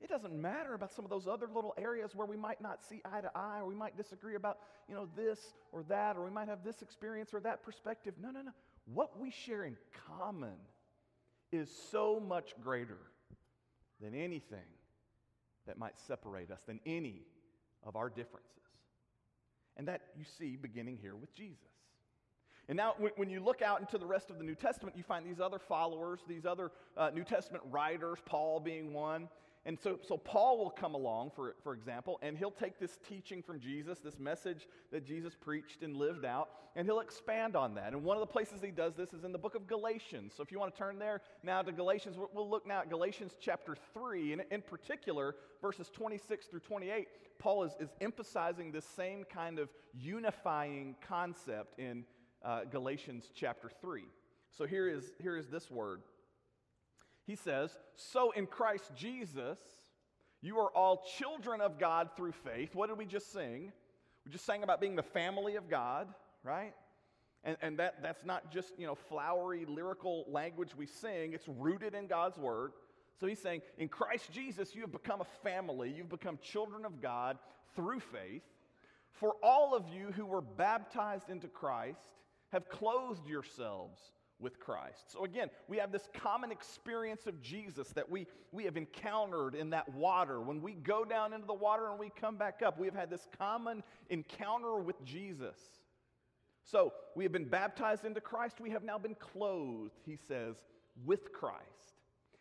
it 0.00 0.10
doesn't 0.10 0.34
matter 0.34 0.74
about 0.74 0.92
some 0.92 1.04
of 1.04 1.10
those 1.10 1.26
other 1.26 1.46
little 1.54 1.72
areas 1.78 2.14
where 2.14 2.26
we 2.26 2.36
might 2.36 2.60
not 2.60 2.84
see 2.84 3.00
eye 3.04 3.20
to 3.22 3.30
eye, 3.34 3.60
or 3.60 3.66
we 3.66 3.74
might 3.74 3.96
disagree 3.96 4.34
about, 4.34 4.58
you 4.88 4.94
know, 4.94 5.08
this 5.16 5.38
or 5.72 5.84
that, 5.84 6.16
or 6.16 6.24
we 6.24 6.30
might 6.30 6.48
have 6.48 6.62
this 6.64 6.82
experience 6.82 7.32
or 7.32 7.40
that 7.40 7.62
perspective. 7.62 8.14
No, 8.20 8.30
no, 8.30 8.42
no. 8.42 8.50
What 8.86 9.18
we 9.18 9.30
share 9.30 9.64
in 9.64 9.76
common 10.18 10.56
is 11.52 11.70
so 11.90 12.20
much 12.20 12.54
greater 12.62 12.98
than 14.00 14.14
anything 14.14 14.58
that 15.66 15.78
might 15.78 15.98
separate 16.06 16.50
us, 16.50 16.60
than 16.66 16.80
any 16.84 17.22
of 17.84 17.96
our 17.96 18.08
differences. 18.08 18.50
And 19.76 19.88
that 19.88 20.02
you 20.16 20.24
see 20.38 20.56
beginning 20.56 20.98
here 21.00 21.16
with 21.16 21.34
Jesus. 21.34 21.58
And 22.68 22.76
now, 22.76 22.94
when 23.16 23.28
you 23.28 23.40
look 23.40 23.60
out 23.60 23.80
into 23.80 23.98
the 23.98 24.06
rest 24.06 24.30
of 24.30 24.38
the 24.38 24.44
New 24.44 24.54
Testament, 24.54 24.96
you 24.96 25.02
find 25.02 25.26
these 25.26 25.40
other 25.40 25.58
followers, 25.58 26.20
these 26.26 26.46
other 26.46 26.72
uh, 26.96 27.10
New 27.14 27.24
Testament 27.24 27.62
writers, 27.70 28.18
Paul 28.24 28.58
being 28.58 28.94
one, 28.94 29.28
and 29.66 29.78
so, 29.78 29.98
so 30.06 30.18
Paul 30.18 30.58
will 30.58 30.70
come 30.70 30.94
along, 30.94 31.30
for, 31.34 31.54
for 31.62 31.72
example, 31.72 32.18
and 32.20 32.36
he'll 32.36 32.50
take 32.50 32.78
this 32.78 32.98
teaching 33.08 33.42
from 33.42 33.60
Jesus, 33.60 33.98
this 33.98 34.18
message 34.18 34.68
that 34.92 35.06
Jesus 35.06 35.34
preached 35.34 35.82
and 35.82 35.96
lived 35.96 36.26
out, 36.26 36.50
and 36.76 36.86
he'll 36.86 37.00
expand 37.00 37.56
on 37.56 37.74
that. 37.76 37.94
And 37.94 38.04
one 38.04 38.16
of 38.16 38.20
the 38.20 38.26
places 38.26 38.60
he 38.62 38.70
does 38.70 38.94
this 38.94 39.14
is 39.14 39.24
in 39.24 39.32
the 39.32 39.38
book 39.38 39.54
of 39.54 39.66
Galatians. 39.66 40.34
So 40.36 40.42
if 40.42 40.52
you 40.52 40.58
want 40.58 40.74
to 40.74 40.78
turn 40.78 40.98
there 40.98 41.22
now 41.42 41.62
to 41.62 41.72
Galatians, 41.72 42.16
we'll 42.34 42.50
look 42.50 42.66
now 42.66 42.80
at 42.80 42.90
Galatians 42.90 43.36
chapter 43.40 43.74
3, 43.94 44.34
and 44.34 44.42
in 44.50 44.60
particular, 44.60 45.34
verses 45.62 45.88
26 45.94 46.46
through 46.46 46.60
28. 46.60 47.08
Paul 47.38 47.64
is, 47.64 47.72
is 47.80 47.88
emphasizing 48.02 48.70
this 48.70 48.84
same 48.84 49.24
kind 49.24 49.58
of 49.58 49.70
unifying 49.94 50.94
concept 51.08 51.78
in 51.78 52.04
uh, 52.44 52.64
Galatians 52.70 53.30
chapter 53.34 53.70
3. 53.80 54.02
So 54.50 54.66
here 54.66 54.88
is, 54.88 55.12
here 55.20 55.38
is 55.38 55.48
this 55.48 55.70
word 55.70 56.02
he 57.26 57.36
says, 57.36 57.76
So 57.94 58.30
in 58.32 58.46
Christ 58.46 58.92
Jesus, 58.96 59.58
you 60.40 60.58
are 60.58 60.70
all 60.76 61.04
children 61.18 61.60
of 61.60 61.78
God 61.78 62.10
through 62.16 62.32
faith. 62.32 62.74
What 62.74 62.88
did 62.88 62.98
we 62.98 63.06
just 63.06 63.32
sing? 63.32 63.72
We 64.24 64.32
just 64.32 64.44
sang 64.44 64.62
about 64.62 64.80
being 64.80 64.96
the 64.96 65.02
family 65.02 65.56
of 65.56 65.68
God, 65.68 66.08
right? 66.42 66.74
And, 67.44 67.56
and 67.62 67.78
that, 67.78 68.02
that's 68.02 68.24
not 68.24 68.52
just, 68.52 68.72
you 68.78 68.86
know, 68.86 68.94
flowery 68.94 69.64
lyrical 69.66 70.24
language 70.28 70.70
we 70.76 70.86
sing. 70.86 71.32
It's 71.32 71.48
rooted 71.48 71.94
in 71.94 72.06
God's 72.06 72.38
word. 72.38 72.72
So 73.20 73.26
he's 73.26 73.40
saying, 73.40 73.62
in 73.78 73.88
Christ 73.88 74.32
Jesus, 74.32 74.74
you 74.74 74.80
have 74.80 74.92
become 74.92 75.20
a 75.20 75.48
family. 75.48 75.90
You've 75.90 76.08
become 76.08 76.38
children 76.42 76.84
of 76.84 77.00
God 77.00 77.38
through 77.76 78.00
faith. 78.00 78.42
For 79.12 79.34
all 79.42 79.74
of 79.74 79.88
you 79.88 80.10
who 80.12 80.26
were 80.26 80.40
baptized 80.40 81.30
into 81.30 81.46
Christ 81.46 82.08
have 82.50 82.68
clothed 82.68 83.26
yourselves 83.26 84.00
with 84.40 84.58
Christ. 84.58 85.12
So 85.12 85.24
again, 85.24 85.48
we 85.68 85.78
have 85.78 85.92
this 85.92 86.08
common 86.12 86.50
experience 86.50 87.26
of 87.26 87.40
Jesus 87.40 87.88
that 87.90 88.10
we, 88.10 88.26
we 88.52 88.64
have 88.64 88.76
encountered 88.76 89.54
in 89.54 89.70
that 89.70 89.88
water. 89.94 90.40
When 90.40 90.60
we 90.60 90.72
go 90.72 91.04
down 91.04 91.32
into 91.32 91.46
the 91.46 91.54
water 91.54 91.88
and 91.88 91.98
we 91.98 92.10
come 92.20 92.36
back 92.36 92.60
up, 92.64 92.78
we 92.78 92.86
have 92.86 92.96
had 92.96 93.10
this 93.10 93.26
common 93.38 93.82
encounter 94.10 94.76
with 94.76 95.02
Jesus. 95.04 95.58
So 96.64 96.92
we 97.14 97.24
have 97.24 97.32
been 97.32 97.48
baptized 97.48 98.04
into 98.04 98.20
Christ. 98.20 98.60
We 98.60 98.70
have 98.70 98.84
now 98.84 98.98
been 98.98 99.14
clothed, 99.14 99.92
he 100.04 100.16
says, 100.16 100.56
with 101.04 101.32
Christ. 101.32 101.64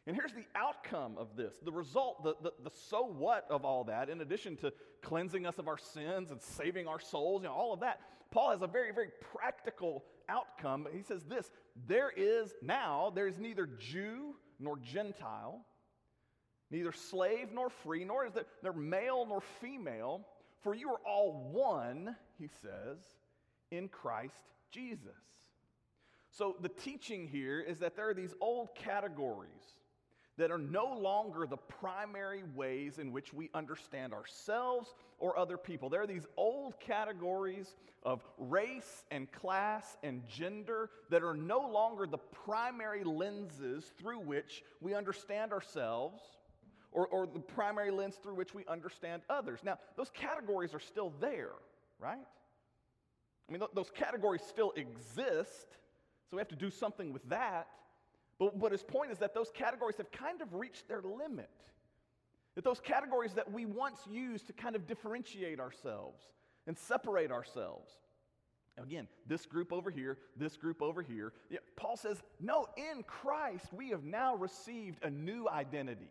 And 0.06 0.16
here's 0.16 0.34
the 0.34 0.46
outcome 0.56 1.16
of 1.18 1.36
this 1.38 1.56
the 1.64 1.72
result, 1.72 2.24
the, 2.24 2.36
the, 2.42 2.52
the, 2.64 2.72
so 2.90 3.06
what 3.06 3.46
of 3.50 3.64
all 3.64 3.86
that, 3.86 4.10
in 4.10 4.22
addition 4.22 4.58
to 4.58 4.74
cleansing 5.02 5.46
us 5.46 5.60
of 5.60 5.68
our 5.68 5.78
sins 5.78 6.32
and 6.32 6.42
saving 6.42 6.88
our 6.88 7.00
souls, 7.00 7.44
you 7.44 7.48
know, 7.48 7.54
all 7.54 7.74
of 7.74 7.80
that. 7.82 8.02
Paul 8.34 8.50
has 8.50 8.64
a 8.64 8.68
very, 8.68 8.92
very 8.92 9.12
practical 9.36 10.04
outcome. 10.28 10.88
He 10.92 11.04
says 11.04 11.24
this 11.24 11.52
there 11.88 12.12
is 12.16 12.54
now, 12.62 13.12
there 13.14 13.28
is 13.28 13.38
neither 13.38 13.68
Jew 13.80 14.36
nor 14.60 14.78
Gentile, 14.78 15.64
neither 16.72 16.92
slave 16.92 17.50
nor 17.54 17.70
free, 17.70 18.04
nor 18.04 18.26
is 18.26 18.34
there 18.64 18.74
male 18.74 19.26
nor 19.28 19.42
female, 19.62 20.26
for 20.62 20.74
you 20.74 20.90
are 20.90 21.00
all 21.06 21.52
one, 21.52 22.16
he 22.40 22.48
says, 22.48 22.98
in 23.70 23.88
Christ 23.88 24.50
Jesus. 24.72 25.12
So 26.32 26.56
the 26.60 26.70
teaching 26.70 27.28
here 27.28 27.60
is 27.60 27.78
that 27.80 27.96
there 27.96 28.10
are 28.10 28.14
these 28.16 28.34
old 28.42 28.74
categories 28.74 29.78
that 30.38 30.52
are 30.52 30.58
no 30.58 30.98
longer 30.98 31.46
the 31.46 31.58
primary 31.58 32.44
ways 32.56 32.98
in 32.98 33.12
which 33.12 33.34
we 33.34 33.50
understand 33.54 34.14
ourselves 34.14 34.96
or 35.20 35.38
other 35.38 35.58
people. 35.58 35.90
There 35.90 36.02
are 36.02 36.08
these 36.08 36.26
old 36.38 36.80
categories 36.80 37.76
of 38.04 38.24
race 38.38 39.04
and 39.12 39.32
class 39.32 39.98
and 40.04 40.28
gender 40.28 40.90
that 41.10 41.24
are 41.24 41.36
no 41.36 41.60
longer 41.60 42.08
the 42.08 42.18
primary 42.18 43.04
lenses 43.04 43.86
through 44.00 44.20
which 44.20 44.64
we 44.82 44.94
understand 44.94 45.54
ourselves 45.54 46.22
or, 46.92 47.08
or 47.08 47.28
the 47.28 47.40
primary 47.40 47.92
lens 47.92 48.16
through 48.22 48.36
which 48.36 48.54
we 48.54 48.66
understand 48.66 49.22
others. 49.30 49.60
Now, 49.64 49.78
those 49.98 50.10
categories 50.10 50.74
are 50.74 50.80
still 50.80 51.14
there, 51.20 51.54
right? 52.00 52.26
I 53.48 53.52
mean, 53.52 53.60
th- 53.60 53.72
those 53.74 53.90
categories 53.90 54.42
still 54.48 54.72
exist, 54.76 55.68
so 56.30 56.38
we 56.38 56.40
have 56.40 56.48
to 56.50 56.56
do 56.56 56.70
something 56.70 57.12
with 57.12 57.28
that. 57.30 57.68
But, 58.44 58.60
but 58.60 58.72
his 58.72 58.84
point 58.84 59.12
is 59.12 59.20
that 59.20 59.34
those 59.34 59.52
categories 59.54 59.96
have 59.98 60.12
kind 60.12 60.42
of 60.42 60.54
reached 60.54 60.88
their 60.88 61.02
limit. 61.02 61.50
That 62.56 62.64
those 62.64 62.80
categories 62.80 63.34
that 63.34 63.52
we 63.52 63.66
once 63.66 64.00
used 64.10 64.48
to 64.48 64.54
kind 64.54 64.76
of 64.76 64.86
differentiate 64.86 65.60
ourselves 65.60 66.22
and 66.68 66.78
separate 66.78 67.32
ourselves. 67.32 67.90
Again, 68.82 69.08
this 69.28 69.46
group 69.46 69.72
over 69.72 69.90
here, 69.90 70.18
this 70.36 70.58
group 70.58 70.82
over 70.82 71.02
here. 71.02 71.32
Paul 71.76 71.96
says, 71.96 72.22
no, 72.40 72.68
in 72.76 73.04
Christ 73.04 73.68
we 73.72 73.90
have 73.90 74.04
now 74.04 74.36
received 74.36 75.04
a 75.04 75.10
new 75.10 75.48
identity. 75.48 76.10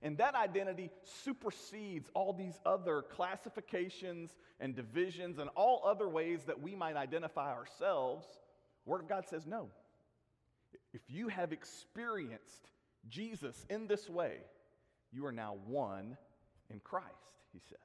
And 0.00 0.18
that 0.18 0.34
identity 0.34 0.90
supersedes 1.02 2.08
all 2.14 2.34
these 2.34 2.60
other 2.66 3.02
classifications 3.02 4.30
and 4.60 4.76
divisions 4.76 5.38
and 5.38 5.48
all 5.56 5.82
other 5.84 6.08
ways 6.08 6.44
that 6.44 6.60
we 6.60 6.74
might 6.74 6.96
identify 6.96 7.52
ourselves. 7.52 8.26
Word 8.84 9.00
of 9.00 9.08
God 9.08 9.24
says 9.26 9.46
no. 9.46 9.70
If 10.94 11.02
you 11.08 11.26
have 11.26 11.52
experienced 11.52 12.70
Jesus 13.08 13.66
in 13.68 13.88
this 13.88 14.08
way, 14.08 14.36
you 15.12 15.26
are 15.26 15.32
now 15.32 15.56
one 15.66 16.16
in 16.70 16.80
Christ, 16.80 17.08
he 17.52 17.58
says. 17.68 17.78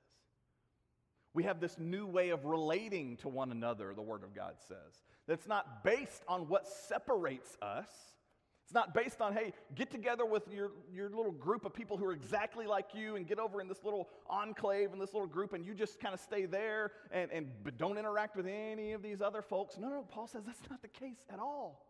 We 1.34 1.44
have 1.44 1.60
this 1.60 1.78
new 1.80 2.06
way 2.06 2.30
of 2.30 2.46
relating 2.46 3.18
to 3.18 3.28
one 3.28 3.52
another, 3.52 3.94
the 3.96 4.02
Word 4.02 4.24
of 4.24 4.36
God 4.36 4.54
says. 4.68 5.04
That's 5.28 5.48
not 5.48 5.84
based 5.84 6.24
on 6.28 6.48
what 6.48 6.68
separates 6.68 7.58
us. 7.62 7.90
It's 8.66 8.74
not 8.76 8.94
based 8.94 9.22
on, 9.22 9.34
hey, 9.34 9.54
get 9.74 9.90
together 9.90 10.26
with 10.26 10.44
your, 10.52 10.72
your 10.94 11.10
little 11.10 11.32
group 11.32 11.66
of 11.66 11.74
people 11.74 11.98
who 11.98 12.06
are 12.06 12.14
exactly 12.14 12.68
like 12.68 12.90
you 12.94 13.16
and 13.16 13.28
get 13.28 13.40
over 13.40 13.62
in 13.62 13.68
this 13.68 13.84
little 13.84 14.08
enclave 14.30 14.94
in 14.94 15.00
this 15.00 15.12
little 15.12 15.28
group 15.28 15.54
and 15.54 15.66
you 15.66 15.74
just 15.74 16.00
kind 16.00 16.14
of 16.14 16.20
stay 16.20 16.46
there 16.46 16.92
and, 17.12 17.32
and 17.32 17.48
don't 17.78 17.98
interact 17.98 18.36
with 18.36 18.46
any 18.46 18.92
of 18.92 19.02
these 19.02 19.22
other 19.22 19.42
folks. 19.42 19.78
No, 19.80 19.90
no, 19.90 20.06
Paul 20.12 20.28
says 20.28 20.44
that's 20.46 20.62
not 20.70 20.84
the 20.84 20.88
case 20.88 21.26
at 21.34 21.40
all. 21.40 21.89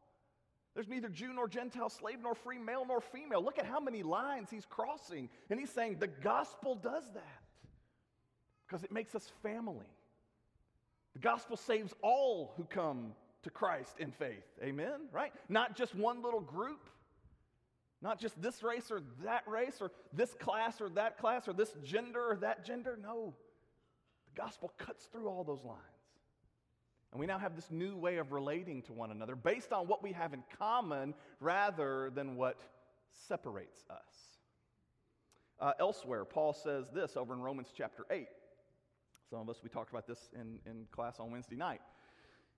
There's 0.76 0.88
neither 0.88 1.10
Jew 1.10 1.34
nor 1.34 1.48
Gentile, 1.48 1.90
slave 1.90 2.20
nor 2.22 2.36
free, 2.36 2.58
male 2.58 2.86
nor 2.88 3.02
female. 3.02 3.44
Look 3.44 3.60
at 3.60 3.66
how 3.66 3.80
many 3.80 4.04
lines 4.04 4.50
he's 4.50 4.66
crossing. 4.66 5.30
And 5.50 5.60
he's 5.60 5.72
saying 5.72 5.98
the 6.00 6.08
gospel 6.08 6.76
does 6.76 7.12
that 7.14 7.42
because 8.68 8.84
it 8.84 8.92
makes 8.92 9.16
us 9.16 9.32
family. 9.42 9.88
The 11.14 11.20
gospel 11.20 11.58
saves 11.58 11.94
all 12.02 12.54
who 12.56 12.64
come 12.66 13.14
to 13.44 13.50
Christ 13.50 13.96
in 14.00 14.12
faith. 14.12 14.46
Amen? 14.62 15.08
Right? 15.12 15.34
Not 15.48 15.76
just 15.76 15.96
one 15.96 16.22
little 16.22 16.42
group, 16.42 16.90
not 18.02 18.20
just 18.20 18.40
this 18.42 18.64
race 18.64 18.92
or 18.92 19.02
that 19.24 19.44
race 19.48 19.78
or 19.82 19.92
this 20.14 20.34
class 20.36 20.80
or 20.82 20.90
that 20.90 21.18
class 21.18 21.48
or 21.48 21.54
this 21.54 21.74
gender 21.84 22.32
or 22.32 22.36
that 22.38 22.64
gender. 22.64 22.98
No. 23.02 23.34
The 24.34 24.42
gospel 24.42 24.72
cuts 24.78 25.06
through 25.06 25.28
all 25.28 25.44
those 25.44 25.64
lines. 25.64 25.80
And 27.12 27.20
we 27.20 27.26
now 27.26 27.40
have 27.40 27.56
this 27.56 27.72
new 27.72 27.98
way 27.98 28.18
of 28.18 28.32
relating 28.32 28.84
to 28.84 28.94
one 28.94 29.12
another 29.12 29.36
based 29.36 29.74
on 29.74 29.88
what 29.88 30.04
we 30.04 30.12
have 30.12 30.34
in 30.34 30.44
common 30.58 31.16
rather 31.40 32.12
than 32.14 32.36
what 32.36 32.60
separates 33.28 33.84
us. 33.90 33.98
Uh, 35.60 35.74
elsewhere, 35.80 36.24
Paul 36.24 36.54
says 36.54 36.86
this 36.94 37.18
over 37.18 37.34
in 37.34 37.42
Romans 37.42 37.70
chapter 37.76 38.06
8. 38.12 38.28
Some 39.30 39.40
of 39.40 39.50
us, 39.50 39.58
we 39.64 39.70
talked 39.70 39.90
about 39.90 40.08
this 40.08 40.30
in, 40.34 40.60
in 40.66 40.86
class 40.92 41.20
on 41.20 41.32
Wednesday 41.32 41.56
night. 41.56 41.82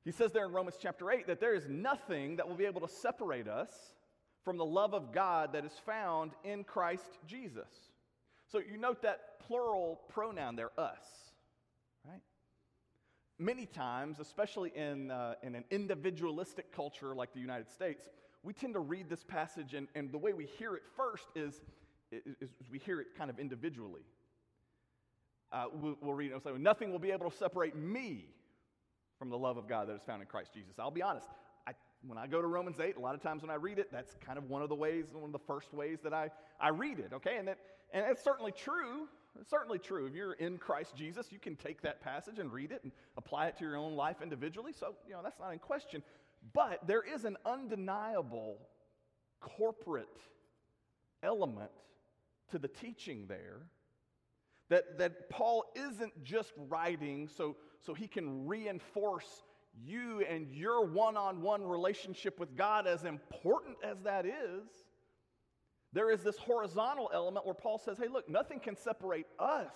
He 0.04 0.12
says 0.12 0.32
there 0.32 0.46
in 0.46 0.52
Romans 0.52 0.78
chapter 0.80 1.12
8 1.12 1.28
that 1.28 1.40
there 1.40 1.56
is 1.56 1.68
nothing 1.68 2.36
that 2.36 2.48
will 2.48 2.56
be 2.56 2.66
able 2.66 2.82
to 2.82 2.88
separate 2.88 3.48
us 3.48 3.70
from 4.44 4.58
the 4.58 4.66
love 4.66 4.94
of 4.94 5.12
God 5.14 5.54
that 5.54 5.66
is 5.66 5.74
found 5.86 6.32
in 6.44 6.64
Christ 6.64 7.20
Jesus. 7.28 7.70
So 8.52 8.60
you 8.60 8.78
note 8.78 9.02
that 9.04 9.40
plural 9.48 10.02
pronoun 10.10 10.56
there, 10.56 10.72
us 10.78 11.22
many 13.42 13.66
times, 13.66 14.20
especially 14.20 14.72
in, 14.76 15.12
uh, 15.12 15.34
in 15.42 15.56
an 15.56 15.64
individualistic 15.72 16.72
culture 16.72 17.16
like 17.16 17.34
the 17.34 17.40
United 17.40 17.70
States, 17.70 18.08
we 18.44 18.54
tend 18.54 18.74
to 18.76 18.80
read 18.80 19.10
this 19.10 19.24
passage, 19.24 19.74
and, 19.74 19.88
and 19.96 20.12
the 20.12 20.18
way 20.18 20.34
we 20.34 20.46
hear 20.46 20.76
it 20.76 20.84
first 20.96 21.26
is, 21.36 21.62
is, 22.12 22.50
is 22.60 22.70
we 22.72 22.80
hear 22.80 23.02
it 23.02 23.08
kind 23.18 23.30
of 23.30 23.40
individually. 23.40 24.02
Uh, 25.52 25.66
we'll, 25.74 25.98
we'll, 26.02 26.14
read 26.14 26.32
it 26.32 26.36
and 26.36 26.44
say, 26.44 26.52
Nothing 26.58 26.92
will 26.92 27.00
be 27.00 27.12
able 27.12 27.30
to 27.30 27.36
separate 27.36 27.76
me 27.76 28.26
from 29.20 29.30
the 29.30 29.38
love 29.38 29.58
of 29.58 29.68
God 29.68 29.90
that 29.90 29.96
is 29.96 30.02
found 30.02 30.22
in 30.22 30.28
Christ 30.28 30.54
Jesus. 30.54 30.74
I'll 30.80 30.92
be 30.92 31.02
honest. 31.02 31.28
I, 31.68 31.74
when 32.08 32.18
I 32.18 32.26
go 32.26 32.42
to 32.42 32.48
Romans 32.48 32.80
8, 32.80 32.96
a 32.96 33.00
lot 33.00 33.16
of 33.16 33.22
times 33.22 33.42
when 33.42 33.52
I 33.52 33.56
read 33.56 33.80
it, 33.80 33.92
that's 33.92 34.16
kind 34.26 34.38
of 34.38 34.50
one 34.50 34.62
of 34.62 34.70
the 34.70 34.76
ways, 34.76 35.08
one 35.14 35.26
of 35.26 35.32
the 35.34 35.46
first 35.46 35.74
ways 35.74 36.00
that 36.04 36.14
I, 36.14 36.30
I 36.60 36.70
read 36.70 37.00
it, 37.00 37.12
okay? 37.14 37.38
And, 37.38 37.48
that, 37.48 37.58
and 37.94 38.06
it's 38.10 38.24
certainly 38.24 38.52
true 38.52 39.08
it's 39.40 39.50
certainly 39.50 39.80
true. 39.80 40.06
If 40.06 40.14
you're 40.14 40.34
in 40.34 40.58
Christ 40.58 40.96
Jesus, 40.96 41.32
you 41.32 41.40
can 41.40 41.56
take 41.56 41.82
that 41.82 42.02
passage 42.02 42.40
and 42.40 42.52
read 42.52 42.72
it 42.72 42.82
and 42.84 42.92
apply 43.18 43.48
it 43.48 43.58
to 43.58 43.64
your 43.64 43.78
own 43.78 43.96
life 43.96 44.18
individually. 44.22 44.74
So, 44.78 44.96
you 45.08 45.14
know, 45.14 45.22
that's 45.24 45.40
not 45.40 45.54
in 45.54 45.60
question. 45.60 46.04
But 46.54 46.86
there 46.88 47.04
is 47.04 47.24
an 47.26 47.38
undeniable 47.46 48.58
corporate 49.40 50.08
element 51.24 51.72
to 52.52 52.60
the 52.60 52.68
teaching 52.68 53.26
there 53.28 53.62
that, 54.70 54.98
that 54.98 55.30
Paul 55.30 55.66
isn't 55.76 56.24
just 56.24 56.52
writing 56.70 57.28
so, 57.28 57.56
so 57.80 57.94
he 57.94 58.08
can 58.08 58.48
reinforce 58.48 59.44
you 59.86 60.22
and 60.22 60.48
your 60.52 60.86
one 60.86 61.16
on 61.16 61.42
one 61.42 61.64
relationship 61.64 62.40
with 62.40 62.56
God, 62.56 62.88
as 62.88 63.06
important 63.06 63.78
as 63.84 64.02
that 64.02 64.26
is. 64.26 64.64
There 65.94 66.10
is 66.10 66.22
this 66.24 66.38
horizontal 66.38 67.10
element 67.14 67.46
where 67.46 67.56
Paul 67.56 67.78
says, 67.78 67.98
hey, 67.98 68.08
look, 68.08 68.30
nothing 68.30 68.60
can 68.60 68.76
separate 68.76 69.26
us 69.40 69.76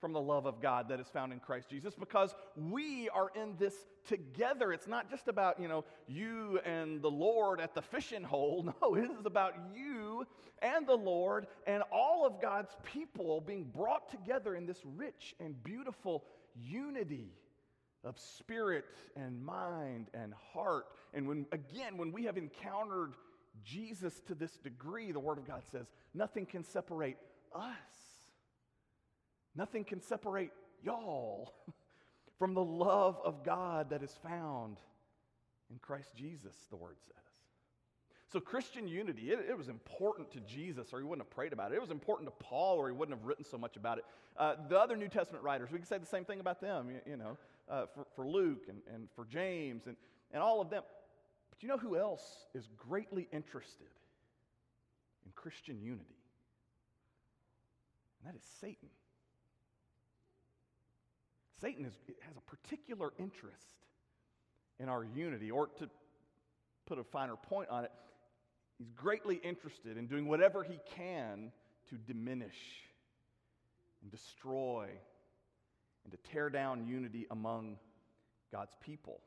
from 0.00 0.12
the 0.14 0.20
love 0.20 0.46
of 0.46 0.62
God 0.62 0.88
that 0.88 0.98
is 0.98 1.08
found 1.08 1.32
in 1.32 1.40
Christ 1.40 1.68
Jesus 1.68 1.94
because 1.94 2.34
we 2.56 3.10
are 3.10 3.30
in 3.34 3.54
this 3.58 3.74
together. 4.08 4.72
It's 4.72 4.88
not 4.88 5.10
just 5.10 5.28
about, 5.28 5.60
you 5.60 5.68
know, 5.68 5.84
you 6.08 6.58
and 6.64 7.02
the 7.02 7.10
Lord 7.10 7.60
at 7.60 7.74
the 7.74 7.82
fishing 7.82 8.22
hole. 8.22 8.74
No, 8.82 8.94
it 8.94 9.10
is 9.10 9.26
about 9.26 9.54
you 9.74 10.26
and 10.62 10.86
the 10.86 10.94
Lord 10.94 11.48
and 11.66 11.82
all 11.92 12.26
of 12.26 12.40
God's 12.40 12.74
people 12.82 13.40
being 13.40 13.64
brought 13.64 14.08
together 14.08 14.54
in 14.54 14.64
this 14.64 14.80
rich 14.96 15.34
and 15.38 15.62
beautiful 15.62 16.24
unity 16.56 17.34
of 18.04 18.18
spirit 18.18 18.84
and 19.16 19.44
mind 19.44 20.06
and 20.14 20.32
heart. 20.52 20.86
And 21.12 21.28
when 21.28 21.46
again, 21.52 21.98
when 21.98 22.12
we 22.12 22.24
have 22.24 22.38
encountered 22.38 23.14
Jesus 23.64 24.20
to 24.26 24.34
this 24.34 24.56
degree, 24.58 25.12
the 25.12 25.20
Word 25.20 25.38
of 25.38 25.46
God 25.46 25.62
says, 25.70 25.86
nothing 26.14 26.46
can 26.46 26.64
separate 26.64 27.16
us. 27.54 27.72
Nothing 29.54 29.84
can 29.84 30.00
separate 30.00 30.50
y'all 30.82 31.54
from 32.38 32.54
the 32.54 32.64
love 32.64 33.18
of 33.24 33.44
God 33.44 33.90
that 33.90 34.02
is 34.02 34.16
found 34.22 34.78
in 35.70 35.78
Christ 35.78 36.14
Jesus, 36.16 36.54
the 36.70 36.76
Word 36.76 36.96
says. 37.06 37.16
So, 38.32 38.38
Christian 38.38 38.86
unity, 38.86 39.32
it, 39.32 39.44
it, 39.48 39.58
was 39.58 39.68
important 39.68 40.30
to 40.32 40.40
Jesus, 40.40 40.92
or 40.92 41.00
he 41.00 41.04
wouldn't 41.04 41.26
have 41.26 41.34
prayed 41.34 41.52
about 41.52 41.72
it. 41.72 41.74
It 41.74 41.80
was 41.80 41.90
important 41.90 42.28
to 42.28 42.44
Paul, 42.44 42.76
or 42.76 42.86
he 42.88 42.94
wouldn't 42.94 43.18
have 43.18 43.26
written 43.26 43.44
so 43.44 43.58
much 43.58 43.76
about 43.76 43.98
it. 43.98 44.04
Uh, 44.36 44.54
the 44.68 44.78
other 44.78 44.96
New 44.96 45.08
Testament 45.08 45.42
writers, 45.42 45.70
we 45.72 45.78
can 45.78 45.86
say 45.86 45.98
the 45.98 46.06
same 46.06 46.24
thing 46.24 46.38
about 46.38 46.60
them, 46.60 46.90
you, 46.90 47.00
you 47.10 47.16
know, 47.16 47.36
uh, 47.68 47.86
for, 47.92 48.06
for 48.14 48.26
Luke 48.26 48.66
and, 48.68 48.78
and 48.94 49.08
for 49.16 49.24
James 49.24 49.86
and, 49.86 49.96
and 50.32 50.42
all 50.42 50.60
of 50.60 50.70
them. 50.70 50.84
Do 51.60 51.66
you 51.66 51.72
know 51.72 51.78
who 51.78 51.96
else 51.96 52.46
is 52.54 52.66
greatly 52.78 53.28
interested 53.32 53.90
in 55.26 55.32
Christian 55.34 55.78
unity? 55.82 56.16
And 58.18 58.32
that 58.32 58.38
is 58.38 58.44
Satan. 58.62 58.88
Satan 61.60 61.84
is, 61.84 61.92
has 62.22 62.36
a 62.38 62.40
particular 62.40 63.12
interest 63.18 63.76
in 64.78 64.88
our 64.88 65.04
unity. 65.04 65.50
Or 65.50 65.66
to 65.66 65.90
put 66.86 66.98
a 66.98 67.04
finer 67.04 67.36
point 67.36 67.68
on 67.68 67.84
it, 67.84 67.92
he's 68.78 68.90
greatly 68.92 69.36
interested 69.36 69.98
in 69.98 70.06
doing 70.06 70.26
whatever 70.26 70.64
he 70.64 70.78
can 70.96 71.52
to 71.90 71.96
diminish 71.96 72.56
and 74.00 74.10
destroy 74.10 74.88
and 76.04 76.12
to 76.12 76.30
tear 76.32 76.48
down 76.48 76.86
unity 76.86 77.26
among 77.30 77.76
God's 78.50 78.74
people. 78.80 79.20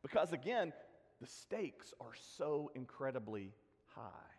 Because 0.00 0.32
again, 0.32 0.72
the 1.20 1.26
stakes 1.26 1.94
are 2.00 2.12
so 2.36 2.70
incredibly 2.74 3.52
high. 3.94 4.36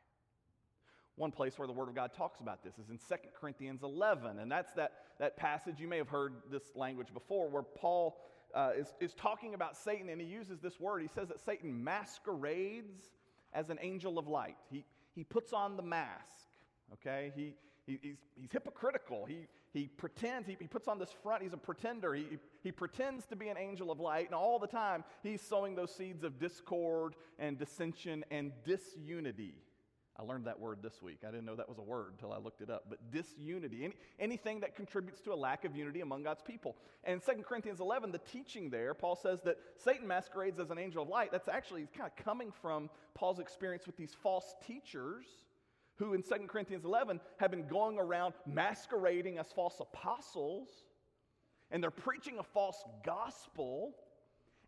One 1.15 1.31
place 1.31 1.57
where 1.57 1.67
the 1.67 1.74
Word 1.74 1.89
of 1.89 1.96
God 1.96 2.12
talks 2.13 2.41
about 2.41 2.63
this 2.63 2.77
is 2.77 2.91
in 2.91 2.98
2 2.98 3.15
Corinthians 3.39 3.81
11, 3.81 4.38
and 4.38 4.51
that's 4.51 4.72
that, 4.74 4.91
that 5.19 5.36
passage. 5.36 5.79
You 5.79 5.88
may 5.88 5.98
have 5.98 6.10
heard 6.10 6.34
this 6.51 6.63
language 6.75 7.07
before 7.12 7.50
where 7.50 7.63
Paul 7.63 8.17
uh, 8.53 8.72
is, 8.77 8.93
is 9.00 9.15
talking 9.15 9.55
about 9.55 9.75
Satan, 9.75 10.10
and 10.10 10.22
he 10.22 10.27
uses 10.27 10.60
this 10.60 10.79
word. 10.79 11.01
He 11.01 11.07
says 11.07 11.27
that 11.29 11.39
Satan 11.43 11.84
masquerades 11.84 13.10
as 13.51 13.72
an 13.72 13.79
angel 13.81 14.19
of 14.19 14.27
light. 14.27 14.57
He, 14.69 14.86
he 15.15 15.24
puts 15.24 15.53
on 15.53 15.75
the 15.75 15.84
mask, 15.84 16.46
okay? 16.93 17.31
He, 17.36 17.55
he, 17.88 18.00
he's, 18.01 18.17
he's 18.39 18.51
hypocritical. 18.51 19.25
He, 19.25 19.48
he 19.74 19.88
pretends, 19.88 20.47
he, 20.47 20.57
he 20.59 20.67
puts 20.67 20.88
on 20.88 21.00
this 21.00 21.12
front, 21.24 21.43
he's 21.43 21.53
a 21.53 21.57
pretender. 21.57 22.13
He, 22.13 22.39
he 22.63 22.71
pretends 22.71 23.25
to 23.27 23.36
be 23.36 23.50
an 23.50 23.57
angel 23.57 23.91
of 23.91 24.00
light, 24.00 24.25
and 24.25 24.36
all 24.36 24.59
the 24.59 24.67
time 24.67 25.03
he's 25.24 25.41
sowing 25.41 25.75
those 25.75 25.93
seeds 25.93 26.24
of 26.24 26.39
discord 26.39 27.15
and 27.38 27.57
dissension 27.57 28.24
and 28.31 28.51
disunity. 28.65 29.55
I 30.19 30.24
learned 30.24 30.45
that 30.45 30.59
word 30.59 30.79
this 30.81 31.00
week. 31.00 31.19
I 31.24 31.27
didn't 31.29 31.45
know 31.45 31.55
that 31.55 31.69
was 31.69 31.77
a 31.77 31.83
word 31.83 32.13
until 32.13 32.33
I 32.33 32.39
looked 32.39 32.62
it 32.62 32.71
up. 32.71 32.86
But 32.89 33.12
disunity, 33.12 33.83
any, 33.83 33.93
anything 34.19 34.62
that 34.62 34.75
contributes 34.75 35.21
to 35.21 35.33
a 35.33 35.36
lack 35.36 35.63
of 35.63 35.75
unity 35.75 36.01
among 36.01 36.24
God's 36.24 36.41
people. 36.41 36.75
And 37.03 37.21
in 37.21 37.36
2 37.36 37.43
Corinthians 37.43 37.79
11, 37.79 38.12
the 38.12 38.17
teaching 38.17 38.71
there, 38.71 38.95
Paul 38.95 39.15
says 39.15 39.41
that 39.45 39.57
Satan 39.75 40.07
masquerades 40.07 40.59
as 40.59 40.71
an 40.71 40.79
angel 40.79 41.03
of 41.03 41.09
light. 41.09 41.31
That's 41.31 41.47
actually 41.47 41.88
kind 41.95 42.09
of 42.09 42.24
coming 42.24 42.51
from 42.51 42.89
Paul's 43.13 43.38
experience 43.38 43.86
with 43.86 43.95
these 43.95 44.15
false 44.24 44.55
teachers 44.65 45.27
who 45.97 46.13
in 46.13 46.21
2 46.21 46.29
Corinthians 46.47 46.85
11 46.85 47.19
have 47.37 47.51
been 47.51 47.67
going 47.67 47.99
around 47.99 48.33
masquerading 48.45 49.37
as 49.37 49.51
false 49.51 49.79
apostles, 49.79 50.69
and 51.71 51.81
they're 51.81 51.91
preaching 51.91 52.39
a 52.39 52.43
false 52.43 52.83
gospel. 53.05 53.93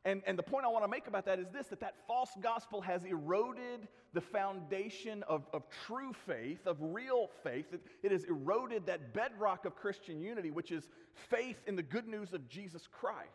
And, 0.05 0.21
and 0.25 0.37
the 0.37 0.43
point 0.43 0.65
I 0.65 0.69
want 0.69 0.83
to 0.83 0.89
make 0.89 1.07
about 1.07 1.25
that 1.25 1.39
is 1.39 1.49
this 1.49 1.67
that 1.67 1.81
that 1.81 1.95
false 2.07 2.31
gospel 2.41 2.81
has 2.81 3.03
eroded 3.05 3.87
the 4.13 4.21
foundation 4.21 5.23
of, 5.27 5.45
of 5.53 5.63
true 5.85 6.13
faith, 6.25 6.65
of 6.65 6.77
real 6.79 7.29
faith. 7.43 7.73
It, 7.73 7.81
it 8.01 8.11
has 8.11 8.23
eroded 8.23 8.87
that 8.87 9.13
bedrock 9.13 9.65
of 9.65 9.75
Christian 9.75 10.19
unity, 10.19 10.51
which 10.51 10.71
is 10.71 10.89
faith 11.13 11.57
in 11.67 11.75
the 11.75 11.83
good 11.83 12.07
news 12.07 12.33
of 12.33 12.47
Jesus 12.49 12.87
Christ. 12.91 13.29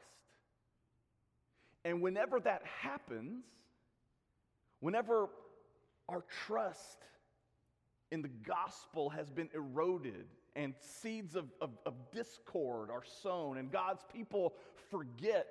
And 1.84 2.00
whenever 2.00 2.40
that 2.40 2.62
happens, 2.80 3.44
whenever 4.80 5.28
our 6.08 6.24
trust 6.46 6.98
in 8.14 8.22
the 8.22 8.28
gospel 8.28 9.10
has 9.10 9.28
been 9.28 9.50
eroded 9.54 10.26
and 10.56 10.72
seeds 10.78 11.34
of, 11.34 11.46
of, 11.60 11.70
of, 11.84 11.94
discord 12.12 12.88
are 12.88 13.02
sown, 13.22 13.58
and 13.58 13.72
God's 13.72 14.04
people 14.12 14.54
forget 14.88 15.48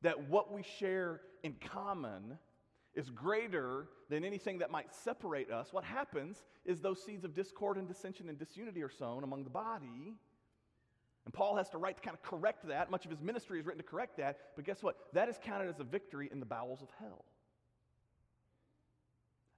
that 0.00 0.28
what 0.30 0.50
we 0.50 0.62
share 0.62 1.20
in 1.42 1.54
common 1.60 2.38
is 2.94 3.10
greater 3.10 3.88
than 4.08 4.24
anything 4.24 4.58
that 4.58 4.70
might 4.70 4.92
separate 4.94 5.50
us, 5.50 5.68
what 5.70 5.84
happens 5.84 6.42
is 6.64 6.80
those 6.80 7.02
seeds 7.04 7.24
of 7.24 7.34
discord 7.34 7.76
and 7.76 7.86
dissension 7.86 8.30
and 8.30 8.38
disunity 8.38 8.82
are 8.82 8.90
sown 8.90 9.22
among 9.22 9.44
the 9.44 9.50
body. 9.50 10.14
And 11.24 11.32
Paul 11.32 11.56
has 11.56 11.68
to 11.70 11.78
write 11.78 11.96
to 11.96 12.02
kind 12.02 12.16
of 12.16 12.22
correct 12.22 12.66
that. 12.68 12.90
Much 12.90 13.04
of 13.04 13.10
his 13.10 13.20
ministry 13.20 13.60
is 13.60 13.66
written 13.66 13.82
to 13.82 13.88
correct 13.88 14.16
that. 14.16 14.38
But 14.56 14.64
guess 14.64 14.82
what? 14.82 14.96
That 15.12 15.28
is 15.28 15.38
counted 15.42 15.68
as 15.68 15.78
a 15.78 15.84
victory 15.84 16.28
in 16.32 16.40
the 16.40 16.46
bowels 16.46 16.82
of 16.82 16.88
hell. 16.98 17.24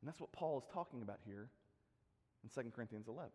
And 0.00 0.09
that's 0.09 0.21
what 0.21 0.33
Paul 0.33 0.59
is 0.59 0.64
talking 0.73 1.00
about 1.00 1.21
here 1.25 1.49
in 2.44 2.62
2 2.62 2.70
Corinthians 2.70 3.09
11. 3.09 3.30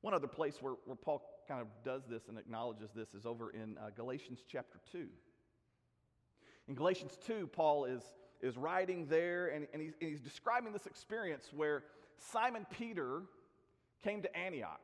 One 0.00 0.14
other 0.14 0.28
place 0.28 0.58
where, 0.60 0.74
where 0.84 0.96
Paul 0.96 1.22
kind 1.48 1.60
of 1.60 1.66
does 1.84 2.02
this 2.08 2.28
and 2.28 2.38
acknowledges 2.38 2.90
this 2.94 3.12
is 3.14 3.26
over 3.26 3.50
in 3.50 3.76
uh, 3.78 3.90
Galatians 3.96 4.40
chapter 4.50 4.78
2. 4.92 5.06
In 6.68 6.74
Galatians 6.74 7.18
2, 7.26 7.48
Paul 7.52 7.84
is, 7.84 8.02
is 8.40 8.56
writing 8.56 9.06
there 9.06 9.48
and, 9.48 9.66
and, 9.72 9.82
he's, 9.82 9.94
and 10.00 10.10
he's 10.10 10.20
describing 10.20 10.72
this 10.72 10.86
experience 10.86 11.48
where 11.54 11.84
Simon 12.18 12.66
Peter 12.70 13.22
came 14.02 14.22
to 14.22 14.36
Antioch. 14.36 14.80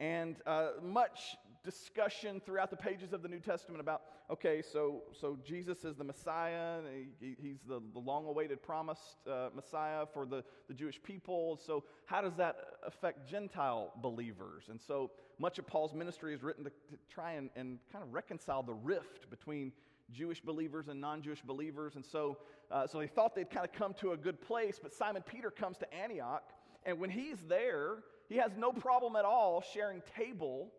And 0.00 0.36
uh, 0.46 0.70
much 0.82 1.36
discussion 1.64 2.40
throughout 2.44 2.70
the 2.70 2.76
pages 2.76 3.12
of 3.12 3.22
the 3.22 3.28
New 3.28 3.40
Testament 3.40 3.80
about 3.80 4.02
okay, 4.30 4.62
so, 4.62 5.02
so 5.12 5.38
Jesus 5.44 5.84
is 5.84 5.96
the 5.96 6.04
Messiah, 6.04 6.80
he, 7.20 7.36
he's 7.40 7.58
the, 7.68 7.80
the 7.92 7.98
long 7.98 8.26
awaited 8.26 8.62
promised 8.62 9.16
uh, 9.30 9.48
Messiah 9.54 10.06
for 10.12 10.26
the, 10.26 10.42
the 10.68 10.74
Jewish 10.74 11.02
people. 11.02 11.60
So, 11.64 11.84
how 12.06 12.20
does 12.22 12.34
that 12.36 12.56
affect 12.86 13.28
Gentile 13.28 13.92
believers? 14.00 14.64
And 14.70 14.80
so, 14.80 15.10
much 15.38 15.58
of 15.58 15.66
Paul's 15.66 15.94
ministry 15.94 16.34
is 16.34 16.42
written 16.42 16.64
to, 16.64 16.70
to 16.70 16.96
try 17.10 17.32
and, 17.32 17.50
and 17.56 17.78
kind 17.92 18.04
of 18.04 18.12
reconcile 18.14 18.62
the 18.62 18.74
rift 18.74 19.28
between 19.30 19.72
Jewish 20.12 20.40
believers 20.40 20.88
and 20.88 21.00
non 21.00 21.22
Jewish 21.22 21.42
believers. 21.42 21.96
And 21.96 22.04
so, 22.04 22.38
uh, 22.70 22.86
so 22.86 22.98
they 22.98 23.06
thought 23.06 23.34
they'd 23.34 23.50
kind 23.50 23.66
of 23.66 23.72
come 23.72 23.94
to 23.94 24.12
a 24.12 24.16
good 24.16 24.40
place, 24.40 24.78
but 24.82 24.92
Simon 24.92 25.22
Peter 25.22 25.50
comes 25.50 25.76
to 25.78 25.94
Antioch, 25.94 26.44
and 26.84 26.98
when 26.98 27.10
he's 27.10 27.38
there, 27.48 27.98
he 28.34 28.40
has 28.40 28.56
no 28.58 28.72
problem 28.72 29.14
at 29.14 29.24
all 29.24 29.62
sharing 29.72 30.02
table 30.16 30.72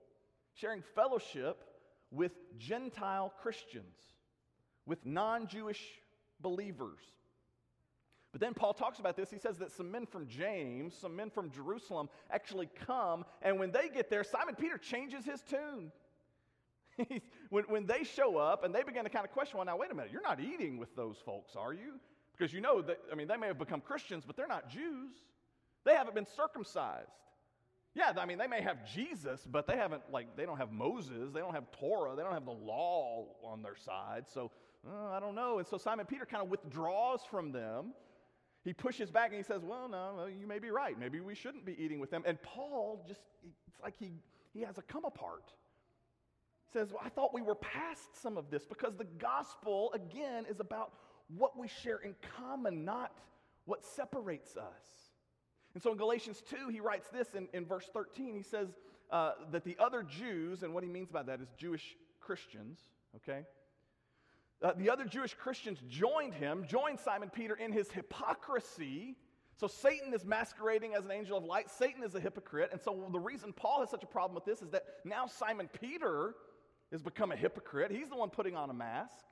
sharing 0.56 0.82
fellowship 0.94 1.64
with 2.12 2.34
Gentile 2.58 3.32
Christians, 3.42 3.96
with 4.86 5.06
non 5.06 5.48
Jewish 5.48 5.82
believers. 6.42 7.00
But 8.34 8.42
then 8.42 8.54
Paul 8.54 8.74
talks 8.74 9.00
about 9.00 9.16
this. 9.16 9.32
He 9.32 9.38
says 9.38 9.58
that 9.60 9.72
some 9.72 9.90
men 9.90 10.06
from 10.06 10.28
James, 10.28 10.94
some 11.00 11.16
men 11.16 11.30
from 11.30 11.50
Jerusalem 11.50 12.10
actually 12.30 12.70
come, 12.86 13.24
and 13.42 13.58
when 13.58 13.72
they 13.72 13.88
get 13.88 14.10
there, 14.10 14.26
Simon 14.26 14.56
Peter 14.56 14.78
changes 14.78 15.24
his 15.24 15.42
tune. 15.42 15.94
when, 17.50 17.64
when 17.66 17.86
they 17.86 18.04
show 18.04 18.38
up 18.38 18.66
and 18.66 18.76
they 18.76 18.84
begin 18.84 19.06
to 19.06 19.10
kind 19.10 19.24
of 19.24 19.32
question, 19.32 19.58
well, 19.58 19.66
now, 19.66 19.78
wait 19.78 19.92
a 19.92 19.96
minute, 19.96 20.12
you're 20.12 20.22
not 20.22 20.42
eating 20.42 20.78
with 20.78 20.94
those 20.98 21.16
folks, 21.26 21.56
are 21.56 21.74
you? 21.74 21.94
Because 22.38 22.54
you 22.54 22.60
know 22.60 22.82
that, 22.82 23.00
I 23.10 23.16
mean, 23.16 23.30
they 23.30 23.38
may 23.38 23.48
have 23.48 23.58
become 23.58 23.80
Christians, 23.80 24.26
but 24.28 24.36
they're 24.36 24.48
not 24.48 24.70
Jews. 24.70 25.12
They 25.86 25.94
haven't 25.94 26.16
been 26.16 26.28
circumcised. 26.36 27.08
Yeah, 27.96 28.12
I 28.18 28.26
mean, 28.26 28.38
they 28.38 28.48
may 28.48 28.62
have 28.62 28.86
Jesus, 28.94 29.48
but 29.50 29.68
they 29.68 29.78
haven't, 29.78 30.04
like, 30.12 30.36
they 30.36 30.46
don't 30.46 30.58
have 30.58 30.72
Moses, 30.72 31.32
they 31.34 31.40
don't 31.40 31.54
have 31.54 31.72
Torah, 31.80 32.14
they 32.16 32.24
don't 32.24 32.34
have 32.34 32.46
the 32.46 32.52
law 32.52 33.28
on 33.42 33.64
their 33.64 33.78
side. 33.78 34.26
So, 34.32 34.52
uh, 34.86 35.12
I 35.12 35.20
don't 35.22 35.34
know. 35.34 35.60
And 35.60 35.68
so 35.68 35.78
Simon 35.78 36.06
Peter 36.06 36.26
kind 36.26 36.44
of 36.44 36.50
withdraws 36.50 37.22
from 37.32 37.54
them. 37.54 37.94
He 38.66 38.74
pushes 38.74 39.10
back 39.10 39.30
and 39.30 39.38
he 39.38 39.44
says, 39.44 39.62
Well, 39.64 39.88
no, 39.88 40.26
you 40.26 40.46
may 40.46 40.60
be 40.60 40.72
right. 40.72 41.00
Maybe 41.00 41.20
we 41.20 41.36
shouldn't 41.36 41.66
be 41.66 41.76
eating 41.82 42.00
with 42.00 42.12
them. 42.12 42.24
And 42.26 42.42
Paul 42.42 43.06
just, 43.08 43.22
it's 43.48 43.82
like 43.82 43.96
he, 43.98 44.12
he 44.54 44.62
has 44.62 44.78
a 44.78 44.82
come 44.82 45.06
apart. 45.06 45.54
He 46.66 46.80
says, 46.80 46.92
well, 46.92 47.02
I 47.04 47.10
thought 47.10 47.34
we 47.34 47.42
were 47.42 47.56
past 47.56 48.22
some 48.22 48.38
of 48.38 48.50
this 48.50 48.66
because 48.66 48.96
the 48.96 49.08
gospel, 49.20 49.92
again, 49.94 50.46
is 50.50 50.60
about 50.60 50.94
what 51.28 51.58
we 51.58 51.68
share 51.68 51.98
in 51.98 52.16
common, 52.38 52.84
not 52.84 53.12
what 53.66 53.84
separates 53.84 54.58
us. 54.58 55.05
And 55.76 55.84
so 55.84 55.92
in 55.92 55.98
Galatians 55.98 56.42
2, 56.50 56.70
he 56.70 56.80
writes 56.80 57.10
this 57.10 57.28
in, 57.36 57.50
in 57.54 57.66
verse 57.66 57.88
13. 57.94 58.34
He 58.34 58.44
says 58.44 58.70
uh, 59.12 59.34
that 59.52 59.66
the 59.66 59.76
other 59.78 60.04
Jews, 60.04 60.64
and 60.64 60.74
what 60.74 60.84
he 60.84 60.90
means 60.90 61.12
by 61.12 61.22
that 61.24 61.42
is 61.42 61.50
Jewish 61.58 61.98
Christians, 62.22 62.80
okay? 63.18 63.42
Uh, 64.64 64.72
the 64.78 64.90
other 64.90 65.04
Jewish 65.04 65.34
Christians 65.34 65.80
joined 65.90 66.34
him, 66.34 66.66
joined 66.66 67.00
Simon 67.02 67.30
Peter 67.30 67.56
in 67.56 67.74
his 67.74 67.92
hypocrisy. 67.92 69.18
So 69.58 69.68
Satan 69.68 70.14
is 70.14 70.26
masquerading 70.26 70.96
as 70.96 71.04
an 71.04 71.12
angel 71.12 71.38
of 71.38 71.44
light. 71.44 71.70
Satan 71.70 72.04
is 72.04 72.16
a 72.16 72.22
hypocrite. 72.22 72.70
And 72.72 72.82
so 72.82 73.08
the 73.12 73.20
reason 73.20 73.52
Paul 73.52 73.82
has 73.82 73.90
such 73.90 74.04
a 74.04 74.08
problem 74.08 74.34
with 74.34 74.46
this 74.46 74.62
is 74.62 74.70
that 74.70 74.84
now 75.04 75.28
Simon 75.28 75.70
Peter 75.82 76.36
has 76.94 77.02
become 77.02 77.34
a 77.34 77.36
hypocrite. 77.36 77.92
He's 77.92 78.10
the 78.10 78.16
one 78.16 78.30
putting 78.30 78.56
on 78.56 78.70
a 78.70 78.74
mask. 78.74 79.26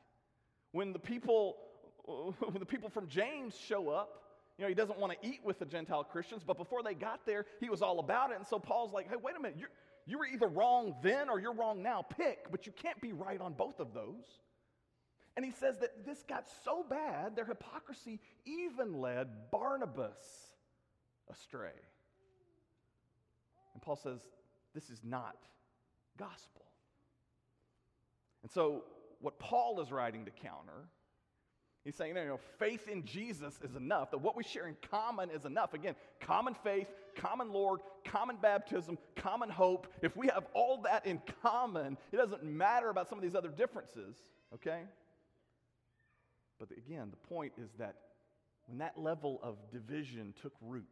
When 0.74 0.92
the 0.92 1.00
people, 1.00 1.56
when 2.06 2.60
the 2.60 2.66
people 2.66 2.90
from 2.90 3.08
James 3.08 3.56
show 3.58 3.90
up, 3.90 4.20
you 4.58 4.63
know, 4.63 4.70
he 4.70 4.76
doesn't 4.76 5.00
want 5.00 5.13
to 5.20 5.28
eat 5.28 5.39
with 5.44 5.60
the 5.60 5.66
Gentile 5.66 6.04
Christians, 6.04 6.44
but 6.46 6.58
before 6.58 6.84
they 6.84 6.94
got 6.94 7.26
there, 7.26 7.46
he 7.60 7.70
was 7.70 7.82
all 7.82 8.00
about 8.00 8.32
it. 8.32 8.38
And 8.38 8.46
so 8.46 8.60
Paul's 8.60 8.94
like, 8.94 9.10
hey, 9.10 9.16
wait 9.22 9.36
a 9.36 9.42
minute, 9.42 9.58
you're, 9.58 9.72
you 10.06 10.20
were 10.20 10.28
either 10.28 10.48
wrong 10.48 10.96
then 11.02 11.30
or 11.30 11.39
you're 11.39 11.54
wrong 11.54 11.82
now. 11.82 12.04
Pick, 12.18 12.52
but 12.52 12.66
you 12.66 12.72
can't 12.74 13.00
be 13.02 13.13
right 13.13 13.42
on 13.42 13.54
both 13.54 13.80
of 13.80 13.94
those. 13.94 14.26
And 15.36 15.44
he 15.44 15.52
says 15.52 15.80
that 15.80 16.06
this 16.06 16.24
got 16.28 16.46
so 16.63 16.86
bad, 16.88 17.36
their 17.36 17.46
hypocrisy 17.46 18.20
even 18.46 19.00
led 19.00 19.28
Barnabas 19.52 20.18
astray. 21.32 21.72
And 23.74 23.82
Paul 23.82 23.96
says, 23.96 24.20
this 24.76 24.89
is 24.89 25.00
not 25.04 25.38
gospel. 26.18 26.66
And 28.44 28.52
so, 28.52 28.84
what 29.20 29.39
Paul 29.39 29.80
is 29.82 29.92
writing 29.92 30.26
to 30.26 30.32
counter 30.32 30.89
He's 31.84 31.96
saying, 31.96 32.15
you 32.15 32.26
know, 32.26 32.39
faith 32.60 32.88
in 32.88 33.04
Jesus 33.04 33.60
is 33.62 33.76
enough, 33.76 34.12
that 34.12 34.19
what 34.19 34.38
we 34.38 34.43
share 34.43 34.67
in 34.67 34.78
common 34.89 35.30
is 35.30 35.43
enough. 35.43 35.74
Again, 35.74 35.96
common 36.22 36.54
faith, 36.63 36.88
common 37.15 37.52
Lord, 37.52 37.82
common 38.06 38.38
baptism, 38.41 38.98
common 39.17 39.50
hope. 39.50 39.88
If 40.02 40.15
we 40.15 40.28
have 40.28 40.46
all 40.54 40.82
that 40.84 41.06
in 41.06 41.22
common, 41.41 41.98
it 42.13 42.17
doesn't 42.17 42.43
matter 42.43 42.89
about 42.89 43.10
some 43.10 43.17
of 43.17 43.22
these 43.22 43.36
other 43.36 43.50
differences, 43.50 44.15
okay? 44.54 44.84
But 46.58 46.69
again, 46.72 47.10
the 47.12 47.28
point 47.28 47.52
is 47.62 47.69
that 47.80 47.96
when 48.67 48.78
that 48.78 48.98
level 48.98 49.41
of 49.43 49.58
division 49.69 50.34
took 50.41 50.54
root, 50.62 50.86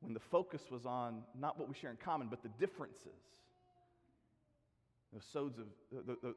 when 0.00 0.14
the 0.14 0.20
focus 0.20 0.62
was 0.70 0.86
on 0.86 1.22
not 1.38 1.58
what 1.58 1.68
we 1.68 1.74
share 1.74 1.90
in 1.90 1.98
common, 1.98 2.28
but 2.28 2.42
the 2.42 2.48
differences, 2.48 3.12
those, 5.16 5.24
sows 5.32 5.52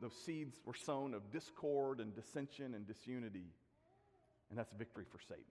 of, 0.01 0.13
seeds 0.13 0.61
were 0.65 0.73
sown 0.73 1.13
of 1.13 1.31
discord 1.31 1.99
and 1.99 2.15
dissension 2.15 2.73
and 2.75 2.87
disunity, 2.87 3.47
and 4.49 4.57
that's 4.57 4.71
victory 4.77 5.03
for 5.11 5.19
Satan. 5.19 5.43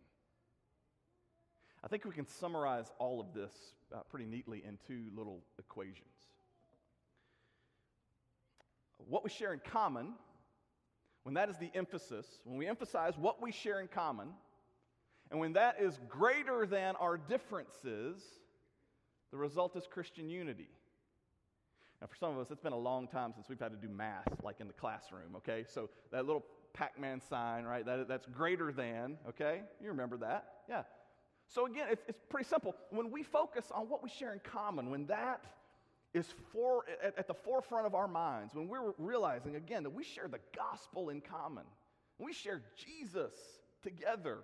I 1.85 1.89
think 1.89 2.07
we 2.07 2.13
can 2.13 2.27
summarize 2.27 2.91
all 2.99 3.21
of 3.21 3.35
this 3.35 3.53
uh, 3.95 3.99
pretty 4.11 4.25
neatly 4.25 4.63
in 4.67 4.79
two 4.87 5.11
little 5.15 5.43
equations. 5.59 6.09
What 9.07 9.23
we 9.23 9.31
share 9.31 9.53
in 9.53 9.61
common, 9.61 10.15
when 11.25 11.35
that 11.35 11.51
is 11.51 11.59
the 11.59 11.71
emphasis, 11.75 12.27
when 12.45 12.57
we 12.57 12.67
emphasize 12.67 13.13
what 13.19 13.43
we 13.43 13.53
share 13.53 13.81
in 13.81 13.89
common, 13.89 14.29
and 15.31 15.39
when 15.39 15.53
that 15.53 15.77
is 15.81 16.01
greater 16.09 16.65
than 16.65 16.97
our 16.97 17.19
differences, 17.19 18.23
the 19.31 19.37
result 19.37 19.77
is 19.77 19.87
Christian 19.87 20.31
unity. 20.31 20.71
Now, 22.01 22.07
for 22.07 22.17
some 22.17 22.31
of 22.31 22.39
us, 22.39 22.51
it's 22.51 22.61
been 22.61 22.73
a 22.73 22.79
long 22.79 23.09
time 23.09 23.33
since 23.35 23.49
we've 23.49 23.59
had 23.59 23.73
to 23.73 23.77
do 23.77 23.93
math, 23.93 24.29
like 24.45 24.61
in 24.61 24.69
the 24.69 24.73
classroom, 24.73 25.35
okay? 25.37 25.65
So 25.67 25.91
that 26.13 26.27
little 26.27 26.45
Pac 26.73 26.99
Man 27.01 27.21
sign, 27.29 27.65
right? 27.65 27.85
That, 27.85 28.07
that's 28.07 28.27
greater 28.27 28.73
than, 28.73 29.17
okay? 29.29 29.63
You 29.83 29.89
remember 29.89 30.17
that? 30.19 30.45
Yeah. 30.69 30.83
So 31.49 31.67
again, 31.67 31.89
it's, 31.91 32.05
it's 32.07 32.21
pretty 32.29 32.49
simple. 32.49 32.75
When 32.91 33.11
we 33.11 33.23
focus 33.23 33.67
on 33.75 33.89
what 33.89 34.03
we 34.03 34.11
share 34.11 34.33
in 34.33 34.41
common, 34.41 34.91
when 34.91 35.07
that 35.07 35.43
is 36.15 36.27
for, 36.53 36.85
at, 37.03 37.19
at 37.19 37.27
the 37.27 37.35
forefront 37.35 37.87
of 37.87 37.95
our 37.95 38.09
minds, 38.09 38.55
when 38.55 38.69
we're 38.69 38.93
realizing 38.99 39.57
again 39.57 39.83
that 39.83 39.91
we 39.91 40.05
share 40.05 40.29
the 40.29 40.41
gospel 40.55 41.09
in 41.09 41.21
common, 41.21 41.65
we 42.19 42.33
share 42.33 42.63
Jesus 42.77 43.33
together, 43.83 44.39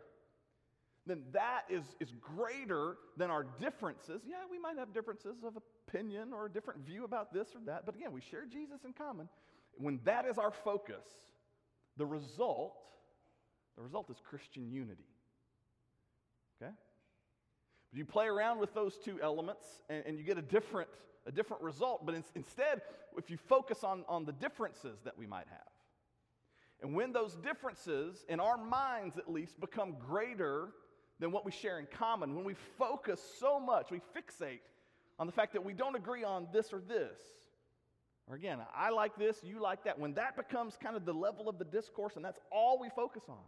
then 1.06 1.22
that 1.32 1.64
is, 1.68 1.84
is 2.00 2.12
greater 2.20 2.96
than 3.16 3.30
our 3.30 3.44
differences. 3.60 4.22
Yeah, 4.26 4.36
we 4.50 4.58
might 4.58 4.78
have 4.78 4.92
differences 4.92 5.36
of 5.44 5.58
opinion 5.88 6.32
or 6.32 6.46
a 6.46 6.50
different 6.50 6.80
view 6.80 7.04
about 7.04 7.32
this 7.32 7.48
or 7.54 7.60
that, 7.66 7.84
but 7.84 7.94
again, 7.94 8.12
we 8.12 8.20
share 8.20 8.46
Jesus 8.46 8.84
in 8.84 8.92
common. 8.92 9.28
When 9.76 10.00
that 10.04 10.24
is 10.24 10.38
our 10.38 10.50
focus, 10.50 11.04
the 11.96 12.06
result, 12.06 12.74
the 13.76 13.82
result 13.82 14.08
is 14.10 14.16
Christian 14.28 14.70
unity. 14.70 15.04
Okay? 16.62 16.72
But 17.90 17.98
you 17.98 18.04
play 18.04 18.26
around 18.26 18.58
with 18.58 18.72
those 18.72 18.96
two 18.96 19.20
elements 19.22 19.66
and, 19.90 20.04
and 20.06 20.18
you 20.18 20.24
get 20.24 20.38
a 20.38 20.42
different, 20.42 20.88
a 21.26 21.32
different 21.32 21.62
result, 21.62 22.06
but 22.06 22.14
in, 22.14 22.24
instead, 22.34 22.80
if 23.18 23.30
you 23.30 23.36
focus 23.36 23.84
on, 23.84 24.04
on 24.08 24.24
the 24.24 24.32
differences 24.32 25.00
that 25.04 25.18
we 25.18 25.26
might 25.26 25.46
have, 25.50 25.68
and 26.82 26.94
when 26.94 27.12
those 27.12 27.36
differences, 27.36 28.24
in 28.28 28.40
our 28.40 28.58
minds 28.58 29.16
at 29.16 29.30
least, 29.30 29.60
become 29.60 29.96
greater 30.06 30.68
than 31.20 31.30
what 31.30 31.44
we 31.44 31.52
share 31.52 31.78
in 31.78 31.86
common, 31.86 32.34
when 32.34 32.44
we 32.44 32.54
focus 32.78 33.20
so 33.38 33.60
much, 33.60 33.90
we 33.90 34.00
fixate 34.16 34.60
on 35.18 35.26
the 35.26 35.32
fact 35.32 35.52
that 35.52 35.64
we 35.64 35.72
don't 35.72 35.94
agree 35.94 36.24
on 36.24 36.48
this 36.52 36.72
or 36.72 36.80
this, 36.80 37.18
or 38.26 38.34
again, 38.34 38.58
I 38.74 38.90
like 38.90 39.16
this, 39.16 39.38
you 39.44 39.60
like 39.60 39.84
that, 39.84 39.98
when 39.98 40.14
that 40.14 40.36
becomes 40.36 40.76
kind 40.82 40.96
of 40.96 41.04
the 41.04 41.12
level 41.12 41.48
of 41.48 41.58
the 41.58 41.64
discourse 41.64 42.16
and 42.16 42.24
that's 42.24 42.40
all 42.50 42.80
we 42.80 42.88
focus 42.90 43.24
on, 43.28 43.44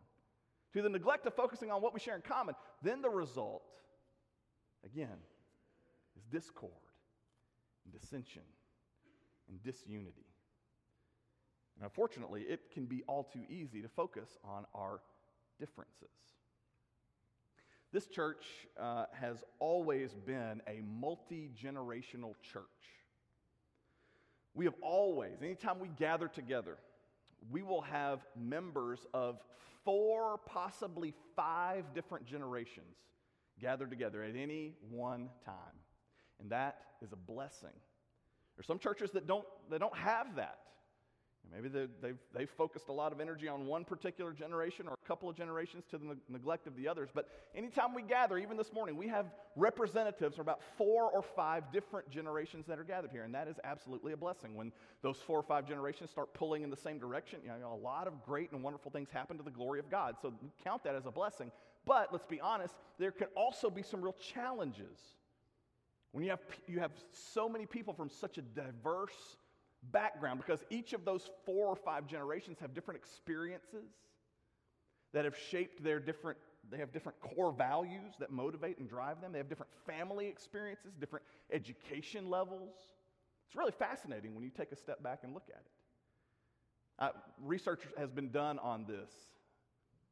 to 0.74 0.82
the 0.82 0.88
neglect 0.88 1.26
of 1.26 1.34
focusing 1.34 1.70
on 1.70 1.80
what 1.80 1.94
we 1.94 2.00
share 2.00 2.14
in 2.14 2.22
common, 2.22 2.54
then 2.82 3.00
the 3.00 3.08
result, 3.08 3.64
again, 4.84 5.18
is 6.16 6.24
discord 6.30 6.72
and 7.84 8.00
dissension 8.00 8.42
and 9.48 9.62
disunity. 9.62 10.26
And 11.76 11.84
unfortunately, 11.84 12.42
it 12.42 12.70
can 12.72 12.86
be 12.86 13.02
all 13.06 13.24
too 13.24 13.42
easy 13.48 13.82
to 13.82 13.88
focus 13.88 14.38
on 14.44 14.66
our 14.74 15.00
differences. 15.58 16.08
This 17.96 18.08
church 18.08 18.44
uh, 18.78 19.06
has 19.18 19.42
always 19.58 20.12
been 20.12 20.60
a 20.68 20.82
multi 21.00 21.50
generational 21.58 22.34
church. 22.52 22.62
We 24.52 24.66
have 24.66 24.74
always, 24.82 25.40
anytime 25.42 25.78
we 25.80 25.88
gather 25.88 26.28
together, 26.28 26.76
we 27.50 27.62
will 27.62 27.80
have 27.80 28.20
members 28.38 29.06
of 29.14 29.40
four, 29.82 30.36
possibly 30.44 31.14
five 31.36 31.94
different 31.94 32.26
generations 32.26 32.98
gathered 33.58 33.88
together 33.88 34.22
at 34.22 34.36
any 34.36 34.74
one 34.90 35.30
time. 35.46 35.54
And 36.38 36.50
that 36.50 36.76
is 37.00 37.14
a 37.14 37.16
blessing. 37.16 37.70
There's 38.58 38.66
some 38.66 38.78
churches 38.78 39.10
that 39.12 39.26
don't, 39.26 39.46
that 39.70 39.80
don't 39.80 39.96
have 39.96 40.36
that. 40.36 40.58
Maybe 41.54 41.68
they've, 41.68 42.16
they've 42.34 42.50
focused 42.50 42.88
a 42.88 42.92
lot 42.92 43.12
of 43.12 43.20
energy 43.20 43.48
on 43.48 43.66
one 43.66 43.84
particular 43.84 44.32
generation 44.32 44.88
or 44.88 44.94
a 44.94 45.08
couple 45.08 45.28
of 45.28 45.36
generations 45.36 45.84
to 45.90 45.98
the 45.98 46.16
neglect 46.28 46.66
of 46.66 46.76
the 46.76 46.88
others. 46.88 47.08
But 47.14 47.28
anytime 47.54 47.94
we 47.94 48.02
gather, 48.02 48.36
even 48.38 48.56
this 48.56 48.72
morning, 48.72 48.96
we 48.96 49.08
have 49.08 49.26
representatives 49.54 50.36
from 50.36 50.42
about 50.42 50.60
four 50.76 51.10
or 51.10 51.22
five 51.22 51.72
different 51.72 52.10
generations 52.10 52.66
that 52.66 52.78
are 52.78 52.84
gathered 52.84 53.10
here. 53.10 53.22
And 53.22 53.34
that 53.34 53.48
is 53.48 53.56
absolutely 53.64 54.12
a 54.12 54.16
blessing. 54.16 54.54
When 54.54 54.72
those 55.02 55.18
four 55.18 55.38
or 55.38 55.42
five 55.42 55.66
generations 55.66 56.10
start 56.10 56.34
pulling 56.34 56.62
in 56.62 56.70
the 56.70 56.76
same 56.76 56.98
direction, 56.98 57.40
you 57.42 57.50
know, 57.60 57.72
a 57.72 57.82
lot 57.82 58.06
of 58.06 58.24
great 58.24 58.52
and 58.52 58.62
wonderful 58.62 58.90
things 58.90 59.08
happen 59.10 59.36
to 59.38 59.42
the 59.42 59.50
glory 59.50 59.78
of 59.78 59.90
God. 59.90 60.16
So 60.20 60.34
count 60.62 60.84
that 60.84 60.94
as 60.94 61.06
a 61.06 61.10
blessing. 61.10 61.50
But 61.86 62.08
let's 62.12 62.26
be 62.26 62.40
honest, 62.40 62.74
there 62.98 63.12
can 63.12 63.28
also 63.36 63.70
be 63.70 63.82
some 63.82 64.02
real 64.02 64.16
challenges. 64.34 64.98
When 66.12 66.24
you 66.24 66.30
have, 66.30 66.40
you 66.66 66.80
have 66.80 66.92
so 67.12 67.48
many 67.48 67.66
people 67.66 67.94
from 67.94 68.10
such 68.10 68.38
a 68.38 68.42
diverse 68.42 69.36
background 69.92 70.40
because 70.44 70.64
each 70.70 70.92
of 70.92 71.04
those 71.04 71.28
four 71.44 71.66
or 71.66 71.76
five 71.76 72.06
generations 72.06 72.58
have 72.60 72.74
different 72.74 72.98
experiences 72.98 73.90
that 75.12 75.24
have 75.24 75.36
shaped 75.50 75.82
their 75.82 76.00
different 76.00 76.38
they 76.68 76.78
have 76.78 76.92
different 76.92 77.20
core 77.20 77.52
values 77.52 78.14
that 78.18 78.32
motivate 78.32 78.78
and 78.78 78.88
drive 78.88 79.20
them. 79.20 79.30
They 79.30 79.38
have 79.38 79.48
different 79.48 79.70
family 79.86 80.26
experiences 80.26 80.92
different 80.98 81.24
education 81.52 82.28
levels. 82.28 82.74
It's 83.46 83.54
really 83.54 83.72
fascinating 83.72 84.34
when 84.34 84.42
you 84.42 84.50
take 84.50 84.72
a 84.72 84.76
step 84.76 85.00
back 85.02 85.20
and 85.22 85.32
look 85.32 85.48
at 85.48 85.60
it. 85.60 85.70
Uh, 86.98 87.10
research 87.40 87.82
has 87.96 88.10
been 88.10 88.30
done 88.30 88.58
on 88.58 88.84
this 88.86 89.10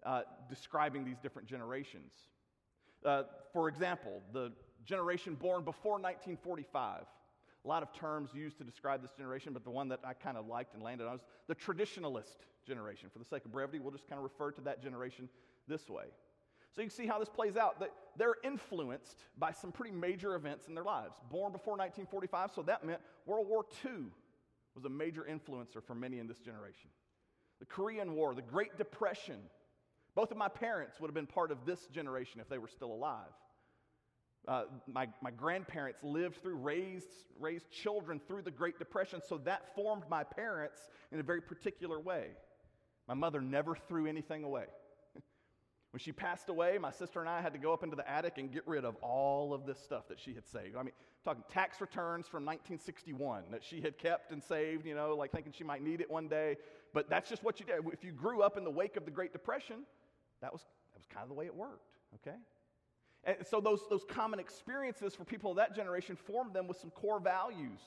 uh, 0.06 0.22
describing 0.48 1.04
these 1.04 1.18
different 1.18 1.48
generations. 1.48 2.12
Uh, 3.04 3.24
for 3.52 3.68
example 3.68 4.22
the 4.32 4.52
generation 4.87 5.34
born 5.34 5.64
before 5.64 5.94
1945 5.94 7.04
a 7.64 7.68
lot 7.68 7.83
of 7.83 7.92
terms 7.92 8.31
used 8.35 8.59
to 8.59 8.64
describe 8.64 9.00
this 9.00 9.12
generation, 9.12 9.53
but 9.53 9.64
the 9.64 9.70
one 9.70 9.88
that 9.88 10.00
I 10.05 10.12
kind 10.12 10.37
of 10.37 10.46
liked 10.46 10.74
and 10.74 10.83
landed 10.83 11.07
on 11.07 11.14
was 11.14 11.24
the 11.48 11.55
traditionalist 11.55 12.37
generation. 12.66 13.09
For 13.12 13.18
the 13.18 13.24
sake 13.24 13.44
of 13.44 13.53
brevity, 13.53 13.79
we'll 13.79 13.92
just 13.92 14.07
kind 14.07 14.18
of 14.18 14.24
refer 14.24 14.50
to 14.53 14.61
that 14.62 14.83
generation 14.83 15.29
this 15.66 15.88
way. 15.88 16.05
So 16.74 16.83
you 16.83 16.88
can 16.88 16.96
see 16.96 17.07
how 17.07 17.18
this 17.18 17.29
plays 17.29 17.57
out. 17.57 17.81
That 17.81 17.92
they're 18.16 18.35
influenced 18.42 19.24
by 19.38 19.53
some 19.53 19.72
pretty 19.72 19.94
major 19.94 20.35
events 20.35 20.66
in 20.68 20.74
their 20.74 20.85
lives. 20.85 21.16
Born 21.31 21.53
before 21.53 21.74
1945, 21.74 22.50
so 22.55 22.62
that 22.62 22.85
meant 22.85 23.00
World 23.27 23.48
War 23.48 23.64
II 23.85 24.07
was 24.74 24.85
a 24.85 24.88
major 24.88 25.24
influencer 25.31 25.83
for 25.83 25.94
many 25.94 26.18
in 26.18 26.27
this 26.27 26.40
generation. 26.40 26.90
The 27.61 27.66
Korean 27.66 28.14
War, 28.14 28.35
the 28.35 28.42
Great 28.42 28.77
Depression. 28.77 29.38
Both 30.14 30.33
of 30.33 30.37
my 30.37 30.48
parents 30.48 31.00
would 31.00 31.09
have 31.09 31.14
been 31.14 31.27
part 31.27 31.50
of 31.50 31.64
this 31.64 31.87
generation 31.87 32.40
if 32.40 32.48
they 32.48 32.59
were 32.59 32.68
still 32.68 32.92
alive. 32.92 33.33
Uh, 34.46 34.64
my, 34.87 35.09
my 35.22 35.30
grandparents 35.30 36.00
lived 36.02 36.42
through, 36.42 36.57
raised, 36.57 37.09
raised 37.40 37.70
children 37.70 38.20
through 38.28 38.42
the 38.42 38.50
Great 38.50 38.78
Depression, 38.78 39.20
so 39.26 39.38
that 39.38 39.74
formed 39.74 40.04
my 40.11 40.22
parents 40.22 40.80
in 41.12 41.18
a 41.18 41.22
very 41.22 41.40
particular 41.40 41.98
way. 41.98 42.28
My 43.09 43.14
mother 43.14 43.40
never 43.40 43.74
threw 43.74 44.07
anything 44.07 44.44
away. 44.44 44.64
when 45.92 46.00
she 46.00 46.12
passed 46.12 46.50
away, 46.50 46.76
my 46.78 46.90
sister 46.90 47.20
and 47.20 47.28
I 47.28 47.40
had 47.40 47.54
to 47.54 47.59
go 47.59 47.72
up 47.72 47.83
into 47.83 47.96
the 47.96 48.09
attic 48.09 48.37
and 48.37 48.52
get 48.52 48.66
rid 48.66 48.85
of 48.85 48.96
all 48.96 49.54
of 49.54 49.64
this 49.64 49.78
stuff 49.78 50.09
that 50.09 50.20
she 50.20 50.35
had 50.35 50.46
saved. 50.46 50.76
I 50.76 50.83
mean, 50.83 50.92
talking 51.24 51.44
tax 51.50 51.80
returns 51.80 52.26
from 52.26 52.44
1961 52.44 53.44
that 53.50 53.64
she 53.64 53.80
had 53.80 53.96
kept 53.96 54.30
and 54.30 54.42
saved, 54.42 54.87
you 54.87 54.94
know, 54.94 55.16
like 55.16 55.33
thinking 55.33 55.52
she 55.57 55.64
might 55.64 55.83
need 55.83 56.02
it 56.02 56.11
one 56.11 56.28
day. 56.28 56.57
But 56.92 57.09
that's 57.09 57.30
just 57.30 57.42
what 57.42 57.61
you 57.61 57.66
did. 57.66 57.76
If 57.92 58.04
you 58.04 58.12
grew 58.12 58.42
up 58.42 58.59
in 58.59 58.64
the 58.64 58.70
wake 58.70 58.96
of 58.96 59.07
the 59.07 59.11
Great 59.11 59.33
Depression, 59.33 59.85
that 60.42 60.52
was, 60.52 60.61
that 60.92 60.98
was 60.98 61.07
kind 61.07 61.22
of 61.22 61.28
the 61.30 61.35
way 61.35 61.46
it 61.46 61.54
worked, 61.54 61.92
okay? 62.16 62.37
And 63.26 63.37
so 63.46 63.60
those, 63.60 63.80
those 63.88 64.04
common 64.04 64.38
experiences 64.38 65.14
for 65.14 65.24
people 65.24 65.50
of 65.50 65.56
that 65.56 65.74
generation 65.74 66.16
formed 66.16 66.52
them 66.52 66.66
with 66.66 66.76
some 66.76 66.90
core 66.90 67.20
values. 67.20 67.80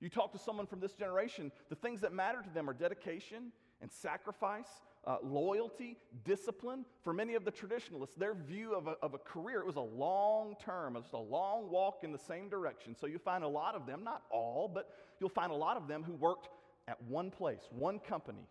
You 0.00 0.08
talk 0.08 0.32
to 0.32 0.38
someone 0.38 0.66
from 0.66 0.80
this 0.80 0.94
generation, 0.94 1.52
the 1.68 1.76
things 1.76 2.00
that 2.00 2.12
matter 2.12 2.42
to 2.42 2.50
them 2.50 2.68
are 2.68 2.72
dedication 2.72 3.52
and 3.80 3.90
sacrifice, 3.90 4.68
uh, 5.06 5.16
loyalty, 5.22 5.96
discipline. 6.24 6.84
For 7.02 7.12
many 7.12 7.34
of 7.34 7.44
the 7.44 7.50
traditionalists, 7.50 8.14
their 8.16 8.34
view 8.34 8.74
of 8.74 8.86
a, 8.86 8.96
of 9.02 9.14
a 9.14 9.18
career, 9.18 9.60
it 9.60 9.66
was 9.66 9.76
a 9.76 9.80
long 9.80 10.54
term, 10.64 10.96
it 10.96 11.02
was 11.02 11.12
a 11.12 11.18
long 11.18 11.70
walk 11.70 12.00
in 12.02 12.12
the 12.12 12.18
same 12.18 12.48
direction. 12.48 12.96
So 12.98 13.06
you 13.06 13.18
find 13.18 13.44
a 13.44 13.48
lot 13.48 13.74
of 13.74 13.86
them, 13.86 14.02
not 14.04 14.22
all, 14.30 14.70
but 14.72 14.90
you'll 15.20 15.28
find 15.28 15.52
a 15.52 15.56
lot 15.56 15.76
of 15.76 15.88
them 15.88 16.02
who 16.02 16.14
worked 16.14 16.48
at 16.88 17.00
one 17.04 17.30
place, 17.30 17.62
one 17.70 17.98
company 17.98 18.48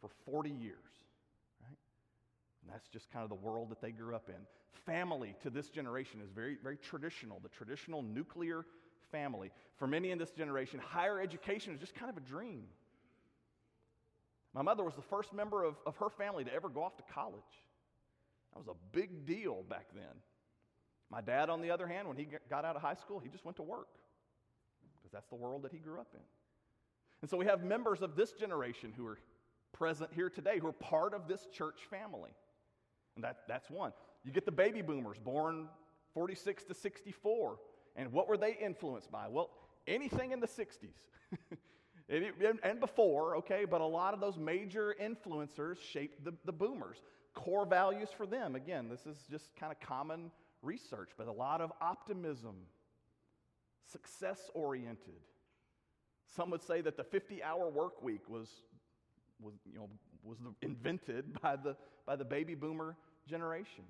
for 0.00 0.10
40 0.26 0.50
years. 0.50 0.76
Right? 1.62 1.78
And 2.62 2.72
that's 2.72 2.88
just 2.88 3.10
kind 3.10 3.22
of 3.22 3.28
the 3.28 3.46
world 3.46 3.70
that 3.70 3.80
they 3.80 3.90
grew 3.90 4.14
up 4.14 4.28
in 4.28 4.46
family 4.86 5.36
to 5.42 5.50
this 5.50 5.68
generation 5.68 6.20
is 6.22 6.30
very, 6.30 6.56
very 6.62 6.76
traditional, 6.76 7.40
the 7.40 7.48
traditional 7.48 8.02
nuclear 8.02 8.64
family. 9.10 9.50
For 9.76 9.86
many 9.86 10.10
in 10.10 10.18
this 10.18 10.30
generation, 10.30 10.80
higher 10.80 11.20
education 11.20 11.74
is 11.74 11.80
just 11.80 11.94
kind 11.94 12.10
of 12.10 12.16
a 12.16 12.20
dream. 12.20 12.64
My 14.54 14.62
mother 14.62 14.84
was 14.84 14.94
the 14.94 15.02
first 15.02 15.32
member 15.32 15.64
of, 15.64 15.76
of 15.86 15.96
her 15.96 16.10
family 16.10 16.44
to 16.44 16.52
ever 16.52 16.68
go 16.68 16.82
off 16.82 16.96
to 16.96 17.02
college. 17.14 17.42
That 18.52 18.58
was 18.58 18.68
a 18.68 18.76
big 18.92 19.24
deal 19.26 19.62
back 19.68 19.86
then. 19.94 20.14
My 21.10 21.20
dad, 21.20 21.50
on 21.50 21.60
the 21.60 21.70
other 21.70 21.86
hand, 21.86 22.08
when 22.08 22.16
he 22.16 22.26
got 22.48 22.64
out 22.64 22.76
of 22.76 22.82
high 22.82 22.94
school, 22.94 23.18
he 23.18 23.28
just 23.28 23.44
went 23.44 23.56
to 23.56 23.62
work 23.62 23.88
because 24.96 25.12
that's 25.12 25.28
the 25.28 25.36
world 25.36 25.62
that 25.62 25.72
he 25.72 25.78
grew 25.78 26.00
up 26.00 26.08
in. 26.14 26.20
And 27.20 27.30
so 27.30 27.36
we 27.36 27.46
have 27.46 27.62
members 27.62 28.02
of 28.02 28.16
this 28.16 28.32
generation 28.32 28.92
who 28.96 29.06
are 29.06 29.18
present 29.72 30.10
here 30.12 30.28
today 30.28 30.58
who 30.58 30.66
are 30.66 30.72
part 30.72 31.14
of 31.14 31.28
this 31.28 31.46
church 31.52 31.80
family. 31.90 32.30
And 33.14 33.24
that, 33.24 33.38
that's 33.48 33.70
one. 33.70 33.92
You 34.24 34.32
get 34.32 34.44
the 34.44 34.52
baby 34.52 34.82
boomers 34.82 35.18
born 35.18 35.68
46 36.14 36.64
to 36.64 36.74
64. 36.74 37.58
And 37.96 38.12
what 38.12 38.28
were 38.28 38.36
they 38.36 38.56
influenced 38.60 39.10
by? 39.10 39.28
Well, 39.28 39.50
anything 39.86 40.32
in 40.32 40.40
the 40.40 40.46
60s. 40.46 40.94
and 42.62 42.80
before, 42.80 43.36
okay, 43.36 43.64
but 43.64 43.80
a 43.80 43.86
lot 43.86 44.14
of 44.14 44.20
those 44.20 44.38
major 44.38 44.94
influencers 45.00 45.78
shaped 45.80 46.24
the, 46.24 46.32
the 46.44 46.52
boomers. 46.52 46.98
Core 47.34 47.64
values 47.64 48.10
for 48.14 48.26
them, 48.26 48.54
again, 48.54 48.88
this 48.90 49.06
is 49.06 49.16
just 49.30 49.56
kind 49.56 49.72
of 49.72 49.80
common 49.80 50.30
research, 50.60 51.10
but 51.16 51.28
a 51.28 51.32
lot 51.32 51.60
of 51.62 51.72
optimism, 51.80 52.54
success 53.90 54.50
oriented. 54.54 55.20
Some 56.36 56.50
would 56.50 56.62
say 56.62 56.82
that 56.82 56.96
the 56.96 57.04
50 57.04 57.42
hour 57.42 57.68
work 57.68 58.02
week 58.02 58.28
was, 58.28 58.48
was, 59.40 59.54
you 59.64 59.78
know, 59.78 59.88
was 60.22 60.38
invented 60.60 61.40
by 61.42 61.56
the, 61.56 61.76
by 62.06 62.16
the 62.16 62.24
baby 62.24 62.54
boomer 62.54 62.96
generation. 63.26 63.84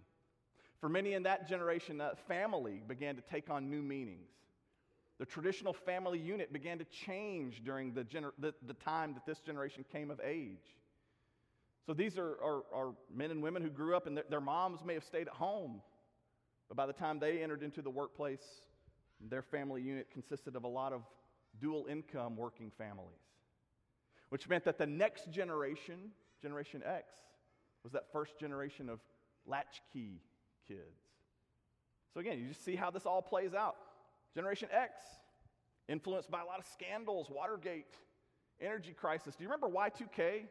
For 0.83 0.89
many 0.89 1.15
in 1.15 1.23
that 1.23 1.49
generation, 1.49 2.01
uh, 2.01 2.11
family 2.27 2.83
began 2.89 3.15
to 3.15 3.23
take 3.23 3.49
on 3.49 3.71
new 3.71 3.83
meanings. 3.83 4.33
The 5.21 5.25
traditional 5.25 5.73
family 5.73 6.19
unit 6.19 6.53
began 6.53 6.79
to 6.79 6.85
change 6.87 7.63
during 7.65 7.95
the, 7.95 8.03
gener- 8.03 8.33
the, 8.41 8.53
the 8.67 8.75
time 8.75 9.15
that 9.15 9.25
this 9.25 9.39
generation 9.39 9.85
came 9.93 10.11
of 10.11 10.21
age. 10.25 10.77
So 11.87 11.95
these 11.95 12.19
are, 12.19 12.37
are, 12.43 12.63
are 12.75 12.95
men 13.15 13.31
and 13.31 13.41
women 13.41 13.63
who 13.63 13.71
grew 13.71 13.95
up 13.95 14.09
and 14.09 14.17
their, 14.17 14.25
their 14.29 14.41
moms 14.41 14.85
may 14.85 14.95
have 14.95 15.05
stayed 15.05 15.29
at 15.29 15.35
home, 15.35 15.81
but 16.67 16.77
by 16.77 16.87
the 16.87 16.93
time 16.93 17.21
they 17.21 17.45
entered 17.45 17.63
into 17.63 17.81
the 17.81 17.91
workplace, 17.91 18.43
their 19.21 19.43
family 19.43 19.83
unit 19.83 20.09
consisted 20.13 20.57
of 20.57 20.65
a 20.65 20.69
lot 20.69 20.93
of 20.93 21.03
dual 21.61 21.87
income 21.89 22.37
working 22.37 22.73
families, 22.77 23.23
which 24.31 24.49
meant 24.49 24.65
that 24.65 24.79
the 24.79 24.87
next 24.87 25.31
generation, 25.31 26.11
Generation 26.41 26.83
X, 26.85 27.15
was 27.85 27.93
that 27.93 28.11
first 28.13 28.37
generation 28.37 28.89
of 28.89 28.99
latchkey 29.47 30.21
kids. 30.67 31.01
So 32.15 32.21
again, 32.21 32.39
you 32.39 32.49
just 32.49 32.65
see 32.65 32.77
how 32.77 32.91
this 32.91 33.07
all 33.07 33.23
plays 33.23 33.55
out. 33.55 33.77
Generation 34.35 34.69
X, 34.73 35.01
influenced 35.89 36.31
by 36.31 36.41
a 36.41 36.45
lot 36.45 36.59
of 36.59 36.67
scandals, 36.67 37.29
Watergate, 37.31 37.97
energy 38.61 38.93
crisis. 38.93 39.35
Do 39.35 39.45
you 39.45 39.51
remember 39.51 39.69
Y2K? 39.69 40.45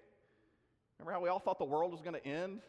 Remember 1.00 1.14
how 1.14 1.22
we 1.22 1.30
all 1.30 1.40
thought 1.40 1.58
the 1.58 1.66
world 1.66 1.92
was 1.92 2.02
going 2.02 2.14
to 2.14 2.26
end 2.26 2.62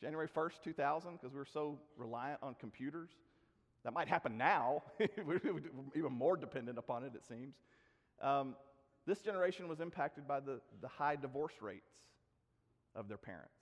January 0.00 0.28
1st, 0.28 0.62
2000, 0.62 1.12
because 1.12 1.32
we 1.32 1.38
were 1.38 1.44
so 1.44 1.78
reliant 1.96 2.38
on 2.42 2.54
computers? 2.60 3.10
That 3.84 3.92
might 3.92 4.08
happen 4.08 4.36
now. 4.36 4.82
we're 5.26 5.40
even 5.96 6.12
more 6.12 6.36
dependent 6.36 6.78
upon 6.78 7.04
it, 7.04 7.12
it 7.14 7.24
seems. 7.26 7.56
Um, 8.20 8.54
this 9.06 9.20
generation 9.20 9.66
was 9.66 9.80
impacted 9.80 10.28
by 10.28 10.40
the, 10.40 10.60
the 10.80 10.88
high 10.88 11.16
divorce 11.16 11.54
rates 11.60 11.90
of 12.94 13.08
their 13.08 13.16
parents. 13.16 13.61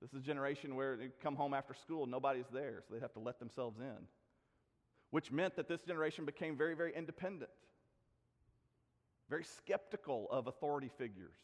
This 0.00 0.10
is 0.10 0.16
a 0.16 0.22
generation 0.22 0.74
where 0.74 0.96
they 0.96 1.08
come 1.22 1.36
home 1.36 1.54
after 1.54 1.74
school, 1.74 2.06
nobody's 2.06 2.48
there, 2.52 2.82
so 2.86 2.94
they 2.94 3.00
have 3.00 3.12
to 3.14 3.20
let 3.20 3.38
themselves 3.38 3.78
in 3.78 4.06
which 5.14 5.30
meant 5.30 5.54
that 5.54 5.68
this 5.68 5.80
generation 5.82 6.24
became 6.24 6.56
very, 6.56 6.74
very 6.74 6.92
independent, 6.92 7.52
very 9.30 9.44
skeptical 9.44 10.26
of 10.28 10.48
authority 10.48 10.90
figures. 10.98 11.36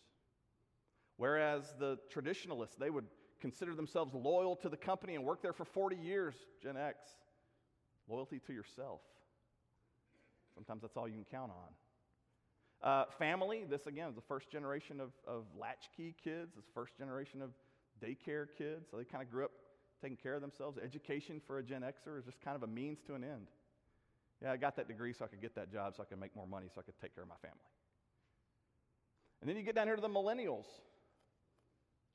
Whereas 1.19 1.73
the 1.79 1.97
traditionalists, 2.11 2.75
they 2.75 2.91
would 2.91 3.05
consider 3.41 3.77
themselves 3.77 4.13
loyal 4.13 4.57
to 4.57 4.69
the 4.69 4.77
company 4.77 5.15
and 5.15 5.25
work 5.25 5.41
there 5.41 5.53
for 5.53 5.65
40 5.65 5.95
years, 5.95 6.35
Gen 6.61 6.77
X. 6.77 6.99
Loyalty 8.09 8.41
to 8.49 8.53
yourself. 8.53 9.03
Sometimes 10.57 10.83
that's 10.83 10.97
all 10.97 11.07
you 11.07 11.15
can 11.15 11.27
count 11.31 11.53
on. 11.53 12.91
Uh, 12.91 13.05
family, 13.21 13.67
this 13.71 13.87
again 13.87 14.09
is 14.09 14.17
the 14.17 14.21
first 14.23 14.51
generation 14.51 14.99
of, 14.99 15.13
of 15.29 15.45
latchkey 15.57 16.17
kids, 16.25 16.57
this 16.57 16.65
first 16.75 16.99
generation 16.99 17.41
of 17.41 17.51
daycare 18.05 18.47
kids. 18.57 18.89
So 18.91 18.97
they 18.97 19.05
kind 19.05 19.23
of 19.23 19.31
grew 19.31 19.45
up 19.45 19.53
taking 20.01 20.17
care 20.17 20.35
of 20.35 20.41
themselves. 20.41 20.79
Education 20.83 21.41
for 21.47 21.59
a 21.59 21.63
Gen 21.63 21.83
Xer 21.83 22.19
is 22.19 22.25
just 22.25 22.41
kind 22.41 22.57
of 22.57 22.63
a 22.63 22.67
means 22.67 23.01
to 23.07 23.15
an 23.15 23.25
end. 23.25 23.49
Yeah, 24.43 24.53
I 24.53 24.57
got 24.57 24.77
that 24.77 24.89
degree 24.89 25.13
so 25.13 25.25
I 25.25 25.29
could 25.29 25.43
get 25.43 25.55
that 25.57 25.71
job 25.71 25.95
so 25.97 26.03
I 26.03 26.07
could 26.07 26.19
make 26.19 26.35
more 26.35 26.47
money 26.47 26.67
so 26.75 26.81
I 26.81 26.83
could 26.83 26.99
take 27.01 27.15
care 27.15 27.23
of 27.23 27.29
my 27.29 27.37
family. 27.43 27.59
And 29.41 29.49
then 29.49 29.57
you 29.57 29.63
get 29.63 29.75
down 29.75 29.87
here 29.87 29.97
to 29.97 30.03
the 30.03 30.09
millennials. 30.09 30.67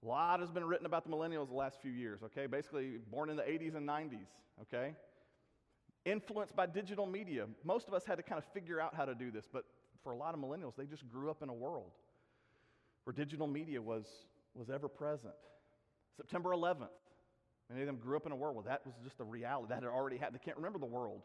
A 0.03 0.07
lot 0.07 0.39
has 0.39 0.51
been 0.51 0.65
written 0.65 0.85
about 0.85 1.03
the 1.03 1.09
millennials 1.09 1.49
the 1.49 1.55
last 1.55 1.81
few 1.81 1.91
years, 1.91 2.21
okay? 2.23 2.45
Basically, 2.45 2.99
born 3.11 3.29
in 3.29 3.35
the 3.35 3.43
80s 3.43 3.75
and 3.75 3.87
90s, 3.87 4.27
okay? 4.61 4.93
Influenced 6.05 6.55
by 6.55 6.67
digital 6.67 7.07
media. 7.07 7.47
Most 7.63 7.87
of 7.87 7.93
us 7.93 8.05
had 8.05 8.17
to 8.17 8.23
kind 8.23 8.37
of 8.37 8.45
figure 8.53 8.79
out 8.79 8.93
how 8.93 9.05
to 9.05 9.15
do 9.15 9.31
this, 9.31 9.47
but 9.51 9.65
for 10.03 10.11
a 10.11 10.17
lot 10.17 10.35
of 10.35 10.39
millennials, 10.39 10.75
they 10.75 10.85
just 10.85 11.09
grew 11.09 11.31
up 11.31 11.41
in 11.41 11.49
a 11.49 11.53
world 11.53 11.91
where 13.03 13.13
digital 13.13 13.47
media 13.47 13.81
was, 13.81 14.05
was 14.53 14.69
ever 14.69 14.87
present. 14.87 15.33
September 16.17 16.51
11th, 16.51 16.87
many 17.69 17.81
of 17.81 17.87
them 17.87 17.97
grew 17.97 18.15
up 18.15 18.25
in 18.25 18.31
a 18.31 18.35
world 18.35 18.55
where 18.55 18.65
that 18.65 18.85
was 18.85 18.95
just 19.03 19.19
a 19.19 19.23
reality. 19.23 19.67
That 19.69 19.83
had 19.83 19.91
already 19.91 20.17
happened. 20.17 20.39
They 20.39 20.45
can't 20.45 20.57
remember 20.57 20.79
the 20.79 20.85
world 20.85 21.21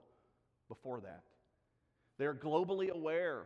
before 0.68 1.00
that. 1.00 1.22
They're 2.18 2.34
globally 2.34 2.90
aware. 2.90 3.44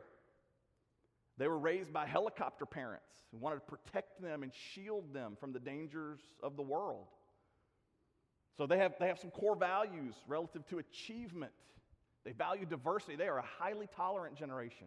They 1.39 1.49
were 1.49 1.59
raised 1.59 1.93
by 1.93 2.07
helicopter 2.07 2.67
parents 2.67 3.07
who 3.31 3.39
wanted 3.39 3.57
to 3.57 3.77
protect 3.77 4.23
them 4.23 4.43
and 4.43 4.53
shield 4.73 5.13
them 5.13 5.37
from 5.39 5.53
the 5.53 5.61
dangers 5.61 6.21
of 6.43 6.57
the 6.57 6.63
world. 6.63 7.07
So 8.57 8.67
they 8.67 8.79
have, 8.79 8.95
they 9.01 9.09
have 9.09 9.19
some 9.19 9.31
core 9.31 9.57
values 9.57 10.15
relative 10.29 10.67
to 10.69 10.79
achievement. 10.79 11.53
They 12.25 12.33
value 12.33 12.65
diversity. 12.65 13.17
They 13.17 13.29
are 13.29 13.39
a 13.39 13.45
highly 13.59 13.89
tolerant 13.95 14.37
generation. 14.37 14.87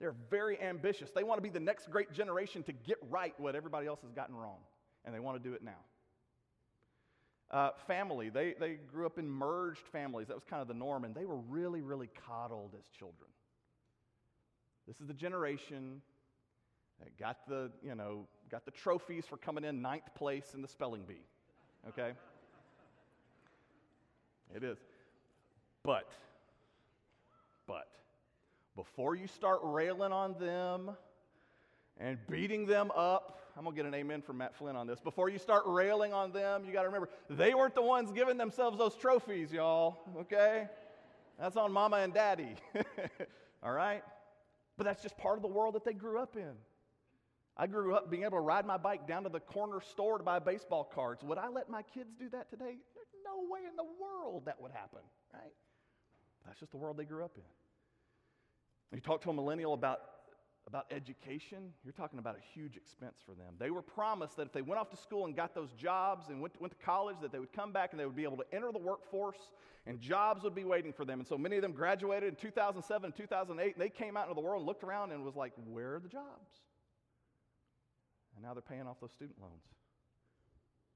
They're 0.00 0.14
very 0.30 0.60
ambitious. 0.60 1.10
They 1.10 1.22
want 1.22 1.38
to 1.38 1.42
be 1.42 1.50
the 1.50 1.60
next 1.60 1.90
great 1.90 2.12
generation 2.12 2.62
to 2.64 2.72
get 2.72 2.98
right 3.10 3.34
what 3.38 3.54
everybody 3.54 3.86
else 3.86 4.00
has 4.02 4.12
gotten 4.12 4.34
wrong, 4.34 4.58
and 5.04 5.14
they 5.14 5.20
want 5.20 5.42
to 5.42 5.48
do 5.48 5.54
it 5.54 5.62
now. 5.62 5.72
Uh, 7.50 7.70
family, 7.86 8.30
they, 8.30 8.54
they 8.58 8.78
grew 8.90 9.06
up 9.06 9.18
in 9.18 9.28
merged 9.28 9.86
families. 9.92 10.28
That 10.28 10.34
was 10.34 10.44
kind 10.44 10.60
of 10.60 10.68
the 10.68 10.74
norm, 10.74 11.04
and 11.04 11.14
they 11.14 11.24
were 11.24 11.36
really, 11.36 11.82
really 11.82 12.08
coddled 12.26 12.74
as 12.78 12.88
children. 12.88 13.28
This 14.88 15.00
is 15.00 15.06
the 15.06 15.14
generation 15.14 16.02
that 17.00 17.16
got 17.18 17.46
the, 17.48 17.70
you 17.82 17.94
know, 17.94 18.26
got 18.50 18.64
the 18.64 18.70
trophies 18.70 19.24
for 19.26 19.36
coming 19.36 19.64
in 19.64 19.82
ninth 19.82 20.14
place 20.14 20.52
in 20.54 20.62
the 20.62 20.68
spelling 20.68 21.02
bee. 21.06 21.26
Okay? 21.88 22.12
it 24.54 24.64
is. 24.64 24.78
But, 25.82 26.08
but, 27.66 27.88
before 28.74 29.14
you 29.14 29.26
start 29.26 29.60
railing 29.62 30.12
on 30.12 30.34
them 30.38 30.96
and 31.98 32.18
beating 32.28 32.66
them 32.66 32.90
up, 32.94 33.40
I'm 33.56 33.64
going 33.64 33.76
to 33.76 33.82
get 33.82 33.86
an 33.86 33.94
amen 33.94 34.22
from 34.22 34.38
Matt 34.38 34.54
Flynn 34.56 34.74
on 34.74 34.86
this. 34.86 35.00
Before 35.00 35.28
you 35.28 35.38
start 35.38 35.62
railing 35.66 36.12
on 36.12 36.32
them, 36.32 36.64
you 36.64 36.72
got 36.72 36.82
to 36.82 36.88
remember 36.88 37.08
they 37.30 37.54
weren't 37.54 37.74
the 37.74 37.82
ones 37.82 38.10
giving 38.10 38.36
themselves 38.36 38.78
those 38.78 38.96
trophies, 38.96 39.52
y'all, 39.52 39.98
okay? 40.18 40.68
That's 41.38 41.56
on 41.56 41.72
mama 41.72 41.98
and 41.98 42.12
daddy, 42.12 42.56
all 43.62 43.72
right? 43.72 44.02
But 44.76 44.84
that's 44.84 45.02
just 45.02 45.16
part 45.16 45.36
of 45.36 45.42
the 45.42 45.48
world 45.48 45.74
that 45.74 45.84
they 45.84 45.92
grew 45.92 46.18
up 46.18 46.36
in. 46.36 46.52
I 47.56 47.68
grew 47.68 47.94
up 47.94 48.10
being 48.10 48.24
able 48.24 48.38
to 48.38 48.40
ride 48.40 48.66
my 48.66 48.76
bike 48.76 49.06
down 49.06 49.22
to 49.22 49.28
the 49.28 49.38
corner 49.38 49.80
store 49.80 50.18
to 50.18 50.24
buy 50.24 50.40
baseball 50.40 50.90
cards. 50.92 51.22
Would 51.22 51.38
I 51.38 51.48
let 51.48 51.70
my 51.70 51.82
kids 51.82 52.10
do 52.18 52.28
that 52.30 52.50
today? 52.50 52.78
There's 52.94 53.14
no 53.24 53.46
way 53.48 53.60
in 53.68 53.76
the 53.76 53.86
world 54.02 54.46
that 54.46 54.60
would 54.60 54.72
happen, 54.72 54.98
right? 55.32 55.52
That's 56.44 56.58
just 56.58 56.72
the 56.72 56.76
world 56.76 56.96
they 56.96 57.04
grew 57.04 57.24
up 57.24 57.36
in. 57.36 58.96
You 58.96 59.00
talk 59.00 59.22
to 59.22 59.30
a 59.30 59.32
millennial 59.32 59.74
about 59.74 60.00
about 60.66 60.86
education, 60.90 61.72
you're 61.84 61.92
talking 61.92 62.18
about 62.18 62.36
a 62.36 62.58
huge 62.58 62.76
expense 62.76 63.18
for 63.24 63.32
them. 63.32 63.54
They 63.58 63.70
were 63.70 63.82
promised 63.82 64.36
that 64.36 64.46
if 64.46 64.52
they 64.52 64.62
went 64.62 64.80
off 64.80 64.90
to 64.90 64.96
school 64.96 65.26
and 65.26 65.36
got 65.36 65.54
those 65.54 65.72
jobs 65.72 66.30
and 66.30 66.40
went 66.40 66.54
to, 66.54 66.60
went 66.60 66.78
to 66.78 66.84
college, 66.84 67.16
that 67.20 67.32
they 67.32 67.38
would 67.38 67.52
come 67.52 67.72
back 67.72 67.92
and 67.92 68.00
they 68.00 68.06
would 68.06 68.16
be 68.16 68.24
able 68.24 68.38
to 68.38 68.46
enter 68.52 68.72
the 68.72 68.78
workforce 68.78 69.50
and 69.86 70.00
jobs 70.00 70.42
would 70.42 70.54
be 70.54 70.64
waiting 70.64 70.92
for 70.92 71.04
them. 71.04 71.20
And 71.20 71.28
so 71.28 71.36
many 71.36 71.56
of 71.56 71.62
them 71.62 71.72
graduated 71.72 72.30
in 72.30 72.36
2007 72.36 73.04
and 73.04 73.14
2008, 73.14 73.74
and 73.74 73.82
they 73.82 73.90
came 73.90 74.16
out 74.16 74.28
into 74.28 74.34
the 74.34 74.40
world 74.40 74.60
and 74.60 74.66
looked 74.66 74.82
around 74.82 75.12
and 75.12 75.22
was 75.24 75.36
like, 75.36 75.52
where 75.66 75.96
are 75.96 76.00
the 76.00 76.08
jobs? 76.08 76.50
And 78.34 78.44
now 78.44 78.54
they're 78.54 78.62
paying 78.62 78.86
off 78.86 79.00
those 79.00 79.12
student 79.12 79.38
loans. 79.40 79.62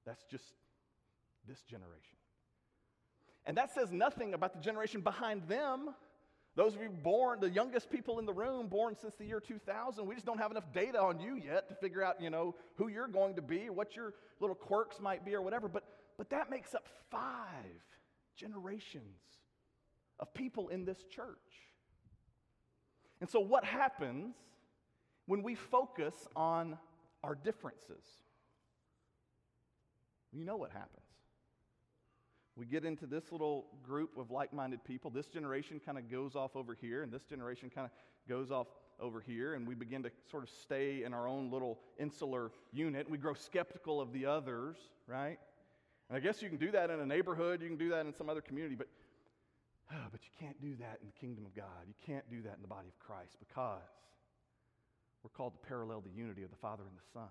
That's 0.06 0.24
just 0.30 0.54
this 1.46 1.60
generation. 1.62 2.16
And 3.44 3.56
that 3.56 3.72
says 3.72 3.92
nothing 3.92 4.34
about 4.34 4.54
the 4.54 4.60
generation 4.60 5.02
behind 5.02 5.42
them. 5.48 5.90
Those 6.58 6.74
of 6.74 6.82
you 6.82 6.88
born, 6.88 7.38
the 7.38 7.48
youngest 7.48 7.88
people 7.88 8.18
in 8.18 8.26
the 8.26 8.32
room, 8.32 8.66
born 8.66 8.96
since 9.00 9.14
the 9.14 9.24
year 9.24 9.38
2000, 9.38 10.04
we 10.04 10.16
just 10.16 10.26
don't 10.26 10.40
have 10.40 10.50
enough 10.50 10.72
data 10.74 11.00
on 11.00 11.20
you 11.20 11.36
yet 11.36 11.68
to 11.68 11.76
figure 11.76 12.02
out, 12.02 12.20
you 12.20 12.30
know, 12.30 12.56
who 12.74 12.88
you're 12.88 13.06
going 13.06 13.36
to 13.36 13.42
be, 13.42 13.70
what 13.70 13.94
your 13.94 14.12
little 14.40 14.56
quirks 14.56 14.98
might 14.98 15.24
be, 15.24 15.36
or 15.36 15.40
whatever. 15.40 15.68
But, 15.68 15.84
but 16.16 16.30
that 16.30 16.50
makes 16.50 16.74
up 16.74 16.88
five 17.12 17.84
generations 18.34 19.04
of 20.18 20.34
people 20.34 20.66
in 20.70 20.84
this 20.84 20.98
church. 21.08 21.38
And 23.20 23.30
so, 23.30 23.38
what 23.38 23.64
happens 23.64 24.34
when 25.26 25.44
we 25.44 25.54
focus 25.54 26.26
on 26.34 26.76
our 27.22 27.36
differences, 27.36 28.02
you 30.32 30.44
know 30.44 30.56
what 30.56 30.72
happens. 30.72 31.07
We 32.58 32.66
get 32.66 32.84
into 32.84 33.06
this 33.06 33.30
little 33.30 33.66
group 33.84 34.18
of 34.18 34.32
like 34.32 34.52
minded 34.52 34.82
people. 34.82 35.12
This 35.12 35.28
generation 35.28 35.80
kind 35.84 35.96
of 35.96 36.10
goes 36.10 36.34
off 36.34 36.56
over 36.56 36.74
here, 36.74 37.04
and 37.04 37.12
this 37.12 37.22
generation 37.22 37.70
kind 37.72 37.84
of 37.84 37.92
goes 38.28 38.50
off 38.50 38.66
over 38.98 39.20
here, 39.20 39.54
and 39.54 39.64
we 39.64 39.76
begin 39.76 40.02
to 40.02 40.10
sort 40.28 40.42
of 40.42 40.50
stay 40.50 41.04
in 41.04 41.14
our 41.14 41.28
own 41.28 41.52
little 41.52 41.78
insular 42.00 42.50
unit. 42.72 43.08
We 43.08 43.16
grow 43.16 43.34
skeptical 43.34 44.00
of 44.00 44.12
the 44.12 44.26
others, 44.26 44.76
right? 45.06 45.38
And 46.08 46.16
I 46.16 46.20
guess 46.20 46.42
you 46.42 46.48
can 46.48 46.58
do 46.58 46.72
that 46.72 46.90
in 46.90 46.98
a 46.98 47.06
neighborhood, 47.06 47.62
you 47.62 47.68
can 47.68 47.78
do 47.78 47.90
that 47.90 48.06
in 48.06 48.12
some 48.12 48.28
other 48.28 48.40
community, 48.40 48.74
but, 48.74 48.88
oh, 49.92 50.08
but 50.10 50.20
you 50.24 50.30
can't 50.40 50.60
do 50.60 50.74
that 50.80 50.98
in 51.00 51.06
the 51.06 51.20
kingdom 51.20 51.46
of 51.46 51.54
God. 51.54 51.86
You 51.86 51.94
can't 52.04 52.28
do 52.28 52.42
that 52.42 52.56
in 52.56 52.62
the 52.62 52.68
body 52.68 52.88
of 52.88 52.98
Christ 52.98 53.36
because 53.38 53.78
we're 55.22 55.30
called 55.30 55.52
to 55.52 55.68
parallel 55.68 56.00
the 56.00 56.10
unity 56.10 56.42
of 56.42 56.50
the 56.50 56.56
Father 56.56 56.82
and 56.82 56.98
the 56.98 57.06
Son. 57.12 57.30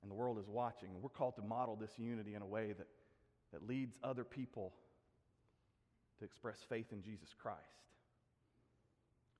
And 0.00 0.10
the 0.10 0.14
world 0.14 0.38
is 0.38 0.48
watching, 0.48 0.88
and 0.94 1.02
we're 1.02 1.10
called 1.10 1.36
to 1.36 1.42
model 1.42 1.76
this 1.76 1.98
unity 1.98 2.34
in 2.34 2.40
a 2.40 2.46
way 2.46 2.72
that 2.72 2.86
that 3.52 3.66
leads 3.66 3.98
other 4.02 4.24
people 4.24 4.72
to 6.18 6.24
express 6.24 6.58
faith 6.68 6.86
in 6.92 7.02
Jesus 7.02 7.34
Christ. 7.40 7.58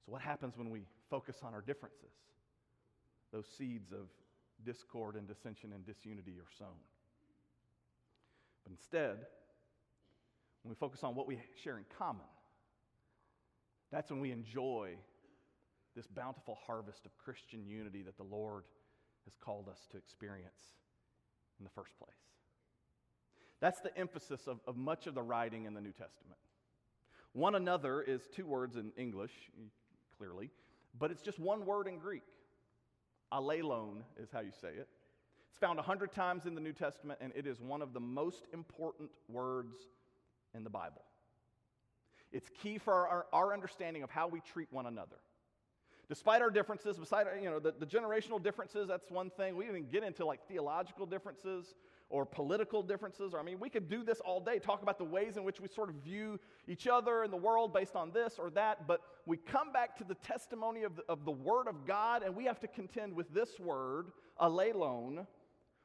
So, 0.05 0.13
what 0.13 0.23
happens 0.23 0.57
when 0.57 0.71
we 0.71 0.83
focus 1.11 1.37
on 1.43 1.55
our 1.55 1.61
differences? 1.61 2.13
Those 3.33 3.47
seeds 3.57 3.93
of 3.93 4.09
discord 4.65 5.17
and 5.17 5.27
dissension 5.27 5.73
and 5.73 5.87
disunity 5.87 6.33
are 6.39 6.51
sown. 6.59 6.77
But 8.65 8.73
instead, 8.73 9.17
when 10.63 10.71
we 10.71 10.75
focus 10.75 11.03
on 11.03 11.15
what 11.15 11.27
we 11.27 11.39
share 11.63 11.79
in 11.79 11.85
common, 11.99 12.27
that's 13.91 14.11
when 14.11 14.21
we 14.21 14.31
enjoy 14.31 14.91
this 15.95 16.07
bountiful 16.07 16.59
harvest 16.67 17.05
of 17.05 17.17
Christian 17.19 17.67
unity 17.67 18.03
that 18.03 18.17
the 18.17 18.23
Lord 18.25 18.65
has 19.25 19.35
called 19.37 19.69
us 19.69 19.87
to 19.91 19.99
experience 19.99 20.75
in 21.59 21.65
the 21.65 21.71
first 21.71 21.97
place. 21.99 22.32
That's 23.63 23.81
the 23.81 23.97
emphasis 23.97 24.49
of, 24.49 24.59
of 24.67 24.77
much 24.77 25.07
of 25.07 25.15
the 25.15 25.23
writing 25.23 25.67
in 25.67 25.73
the 25.73 25.81
New 25.81 25.93
Testament. 25.93 26.37
One 27.33 27.55
another 27.55 28.03
is 28.03 28.23
two 28.35 28.45
words 28.45 28.75
in 28.75 28.91
English, 28.97 29.31
clearly, 30.19 30.51
but 30.99 31.13
it's 31.13 31.23
just 31.23 31.39
one 31.39 31.65
word 31.65 31.87
in 31.87 31.99
Greek. 31.99 32.25
Allelon 33.33 34.03
is 34.21 34.31
how 34.33 34.41
you 34.41 34.51
say 34.51 34.71
it. 34.71 34.89
It's 35.49 35.59
found 35.61 35.79
a 35.79 35.83
hundred 35.83 36.13
times 36.13 36.45
in 36.45 36.57
the 36.57 36.61
New 36.61 36.73
Testament, 36.73 37.21
and 37.23 37.33
it 37.37 37.47
is 37.47 37.61
one 37.61 37.83
of 37.83 37.93
the 37.93 38.01
most 38.01 38.47
important 38.53 39.11
words 39.29 39.77
in 40.57 40.65
the 40.65 40.71
Bible. 40.71 41.05
It's 42.33 42.51
key 42.63 42.79
for 42.79 42.93
our, 42.93 43.27
our 43.33 43.55
understanding 43.55 44.03
of 44.03 44.11
how 44.11 44.27
we 44.27 44.41
treat 44.41 44.73
one 44.73 44.87
another. 44.87 45.21
Despite 46.09 46.43
our 46.43 46.51
differences, 46.51 46.99
beside 46.99 47.27
you 47.41 47.49
know 47.49 47.61
the, 47.61 47.75
the 47.79 47.87
generational 47.87 48.43
differences, 48.43 48.89
that's 48.89 49.09
one 49.09 49.31
thing. 49.31 49.55
We 49.55 49.67
didn't 49.67 49.93
get 49.93 50.03
into 50.03 50.27
like 50.27 50.41
theological 50.49 51.07
differences 51.07 51.75
or 52.13 52.27
political 52.27 52.83
differences. 52.83 53.33
Or, 53.33 53.41
I 53.41 53.43
mean, 53.43 53.59
we 53.59 53.71
could 53.71 53.89
do 53.89 54.05
this 54.05 54.21
all 54.21 54.39
day, 54.39 54.59
talk 54.59 54.83
about 54.83 54.99
the 54.99 55.05
ways 55.05 55.39
in 55.39 55.45
which 55.45 55.61
we 55.61 55.67
sort 55.67 55.89
of 55.89 55.97
view 55.97 56.39
each 56.69 56.87
other 56.87 57.23
and 57.23 57.33
the 57.33 57.39
world 57.39 57.73
based 57.73 57.97
on 57.97 58.13
this 58.13 58.39
or 58.39 58.51
that, 58.51 58.87
but 58.87 59.01
we 59.25 59.39
come 59.39 59.73
back 59.73 59.97
to 59.97 60.05
the 60.05 60.15
testimony 60.17 60.83
of 60.83 60.95
the, 60.95 61.03
of 61.09 61.25
the 61.25 61.31
Word 61.33 61.69
of 61.69 61.87
God, 61.87 62.23
and 62.23 62.37
we 62.37 62.45
have 62.45 62.61
to 62.61 62.69
contend 62.69 63.15
with 63.15 63.33
this 63.33 63.59
word, 63.59 64.13
allelon, 64.41 65.27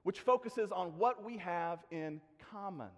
which 0.03 0.19
focuses 0.19 0.71
on 0.71 0.97
what 0.97 1.23
we 1.23 1.37
have 1.37 1.79
in 1.91 2.19
common. 2.51 2.91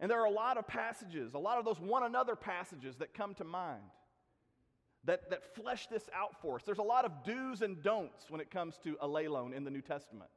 And 0.00 0.10
there 0.10 0.20
are 0.20 0.26
a 0.26 0.30
lot 0.30 0.56
of 0.56 0.66
passages, 0.66 1.34
a 1.34 1.38
lot 1.38 1.58
of 1.58 1.66
those 1.66 1.78
one 1.78 2.04
another 2.04 2.34
passages 2.34 2.96
that 2.96 3.12
come 3.12 3.34
to 3.34 3.44
mind 3.44 3.82
that, 5.04 5.28
that 5.28 5.54
flesh 5.54 5.88
this 5.88 6.08
out 6.14 6.40
for 6.40 6.56
us. 6.56 6.62
There's 6.64 6.78
a 6.78 6.82
lot 6.82 7.04
of 7.04 7.12
do's 7.24 7.60
and 7.60 7.82
don'ts 7.82 8.30
when 8.30 8.40
it 8.40 8.50
comes 8.50 8.78
to 8.84 8.96
allelon 9.02 9.54
in 9.54 9.62
the 9.64 9.70
New 9.70 9.82
Testament. 9.82 10.30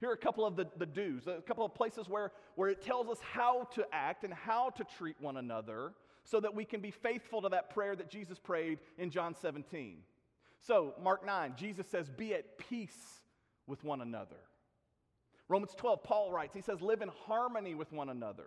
Here 0.00 0.08
are 0.08 0.14
a 0.14 0.18
couple 0.18 0.46
of 0.46 0.56
the, 0.56 0.66
the 0.78 0.86
do's, 0.86 1.26
a 1.26 1.42
couple 1.42 1.64
of 1.64 1.74
places 1.74 2.08
where, 2.08 2.32
where 2.54 2.70
it 2.70 2.82
tells 2.82 3.08
us 3.08 3.18
how 3.20 3.68
to 3.74 3.86
act 3.92 4.24
and 4.24 4.32
how 4.32 4.70
to 4.70 4.84
treat 4.98 5.16
one 5.20 5.36
another 5.36 5.92
so 6.24 6.40
that 6.40 6.54
we 6.54 6.64
can 6.64 6.80
be 6.80 6.90
faithful 6.90 7.42
to 7.42 7.50
that 7.50 7.70
prayer 7.70 7.94
that 7.94 8.08
Jesus 8.08 8.38
prayed 8.38 8.78
in 8.96 9.10
John 9.10 9.34
17. 9.34 9.98
So, 10.62 10.94
Mark 11.02 11.24
9, 11.24 11.54
Jesus 11.56 11.86
says, 11.86 12.08
Be 12.08 12.34
at 12.34 12.58
peace 12.58 13.24
with 13.66 13.84
one 13.84 14.00
another. 14.00 14.36
Romans 15.48 15.74
12, 15.76 16.02
Paul 16.02 16.32
writes, 16.32 16.54
he 16.54 16.62
says, 16.62 16.80
Live 16.80 17.02
in 17.02 17.10
harmony 17.26 17.74
with 17.74 17.92
one 17.92 18.08
another. 18.08 18.46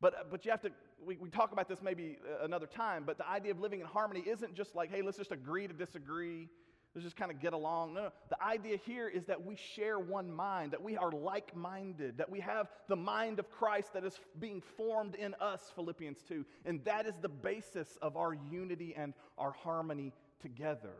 But, 0.00 0.14
uh, 0.14 0.22
but 0.30 0.44
you 0.44 0.50
have 0.50 0.62
to, 0.62 0.70
we, 1.04 1.16
we 1.16 1.30
talk 1.30 1.52
about 1.52 1.68
this 1.68 1.80
maybe 1.82 2.18
uh, 2.26 2.44
another 2.44 2.66
time, 2.66 3.04
but 3.06 3.16
the 3.18 3.28
idea 3.28 3.52
of 3.52 3.60
living 3.60 3.80
in 3.80 3.86
harmony 3.86 4.24
isn't 4.26 4.54
just 4.54 4.74
like, 4.74 4.90
hey, 4.90 5.02
let's 5.02 5.18
just 5.18 5.32
agree 5.32 5.66
to 5.66 5.74
disagree 5.74 6.48
Let's 6.94 7.04
just 7.04 7.16
kind 7.16 7.30
of 7.30 7.40
get 7.40 7.52
along. 7.52 7.94
No, 7.94 8.04
no. 8.04 8.10
The 8.30 8.42
idea 8.42 8.76
here 8.76 9.08
is 9.08 9.24
that 9.26 9.44
we 9.44 9.54
share 9.54 10.00
one 10.00 10.30
mind, 10.30 10.72
that 10.72 10.82
we 10.82 10.96
are 10.96 11.12
like 11.12 11.54
minded, 11.54 12.18
that 12.18 12.28
we 12.28 12.40
have 12.40 12.68
the 12.88 12.96
mind 12.96 13.38
of 13.38 13.48
Christ 13.48 13.92
that 13.94 14.04
is 14.04 14.18
being 14.40 14.60
formed 14.60 15.14
in 15.14 15.34
us, 15.40 15.70
Philippians 15.76 16.18
2. 16.26 16.44
And 16.64 16.84
that 16.84 17.06
is 17.06 17.14
the 17.22 17.28
basis 17.28 17.96
of 18.02 18.16
our 18.16 18.34
unity 18.34 18.94
and 18.96 19.14
our 19.38 19.52
harmony 19.52 20.12
together. 20.40 20.94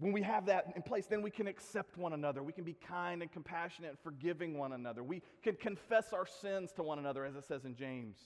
When 0.00 0.12
we 0.12 0.22
have 0.22 0.46
that 0.46 0.72
in 0.74 0.82
place, 0.82 1.06
then 1.06 1.22
we 1.22 1.30
can 1.30 1.46
accept 1.48 1.96
one 1.96 2.12
another. 2.12 2.42
We 2.42 2.52
can 2.52 2.64
be 2.64 2.74
kind 2.74 3.22
and 3.22 3.30
compassionate 3.30 3.90
and 3.90 3.98
forgiving 3.98 4.56
one 4.56 4.72
another. 4.72 5.02
We 5.02 5.22
can 5.42 5.56
confess 5.56 6.12
our 6.12 6.26
sins 6.26 6.72
to 6.72 6.82
one 6.82 6.98
another, 6.98 7.24
as 7.24 7.34
it 7.34 7.44
says 7.44 7.64
in 7.64 7.74
James, 7.74 8.16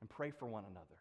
and 0.00 0.08
pray 0.08 0.30
for 0.30 0.46
one 0.46 0.64
another. 0.70 0.99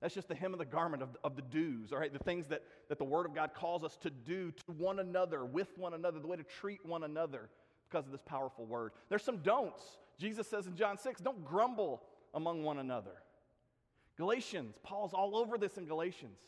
That's 0.00 0.14
just 0.14 0.28
the 0.28 0.34
hem 0.34 0.52
of 0.52 0.58
the 0.58 0.64
garment 0.64 1.02
of, 1.02 1.16
of 1.24 1.34
the 1.34 1.42
do's, 1.42 1.92
all 1.92 1.98
right? 1.98 2.12
The 2.12 2.20
things 2.20 2.46
that, 2.48 2.62
that 2.88 2.98
the 2.98 3.04
Word 3.04 3.26
of 3.26 3.34
God 3.34 3.52
calls 3.52 3.82
us 3.82 3.96
to 4.02 4.10
do 4.10 4.52
to 4.52 4.72
one 4.72 5.00
another, 5.00 5.44
with 5.44 5.76
one 5.76 5.94
another, 5.94 6.20
the 6.20 6.26
way 6.26 6.36
to 6.36 6.44
treat 6.44 6.84
one 6.86 7.02
another 7.02 7.48
because 7.88 8.06
of 8.06 8.12
this 8.12 8.22
powerful 8.24 8.64
Word. 8.64 8.92
There's 9.08 9.24
some 9.24 9.38
don'ts. 9.38 9.82
Jesus 10.18 10.46
says 10.46 10.66
in 10.66 10.76
John 10.76 10.98
6, 10.98 11.20
don't 11.20 11.44
grumble 11.44 12.02
among 12.34 12.62
one 12.62 12.78
another. 12.78 13.22
Galatians, 14.16 14.76
Paul's 14.82 15.14
all 15.14 15.36
over 15.36 15.58
this 15.58 15.78
in 15.78 15.86
Galatians. 15.86 16.38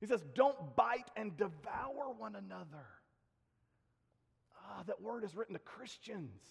He 0.00 0.06
says, 0.06 0.22
don't 0.34 0.76
bite 0.76 1.10
and 1.16 1.36
devour 1.36 2.12
one 2.18 2.36
another. 2.36 2.86
Ah, 4.66 4.82
that 4.86 5.00
word 5.00 5.24
is 5.24 5.34
written 5.34 5.54
to 5.54 5.60
Christians. 5.60 6.42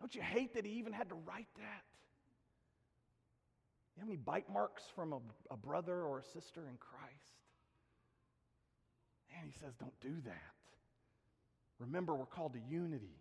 Don't 0.00 0.14
you 0.14 0.22
hate 0.22 0.54
that 0.54 0.64
he 0.64 0.72
even 0.72 0.92
had 0.92 1.08
to 1.08 1.14
write 1.14 1.48
that? 1.56 1.84
You 3.96 4.00
have 4.00 4.08
any 4.08 4.18
bite 4.18 4.52
marks 4.52 4.82
from 4.94 5.12
a, 5.12 5.18
a 5.50 5.56
brother 5.56 6.02
or 6.02 6.18
a 6.18 6.22
sister 6.22 6.68
in 6.68 6.76
Christ? 6.78 7.36
And 9.40 9.50
he 9.50 9.58
says, 9.58 9.74
don't 9.78 9.98
do 10.00 10.20
that. 10.24 10.54
Remember, 11.78 12.14
we're 12.14 12.26
called 12.26 12.54
to 12.54 12.60
unity, 12.70 13.20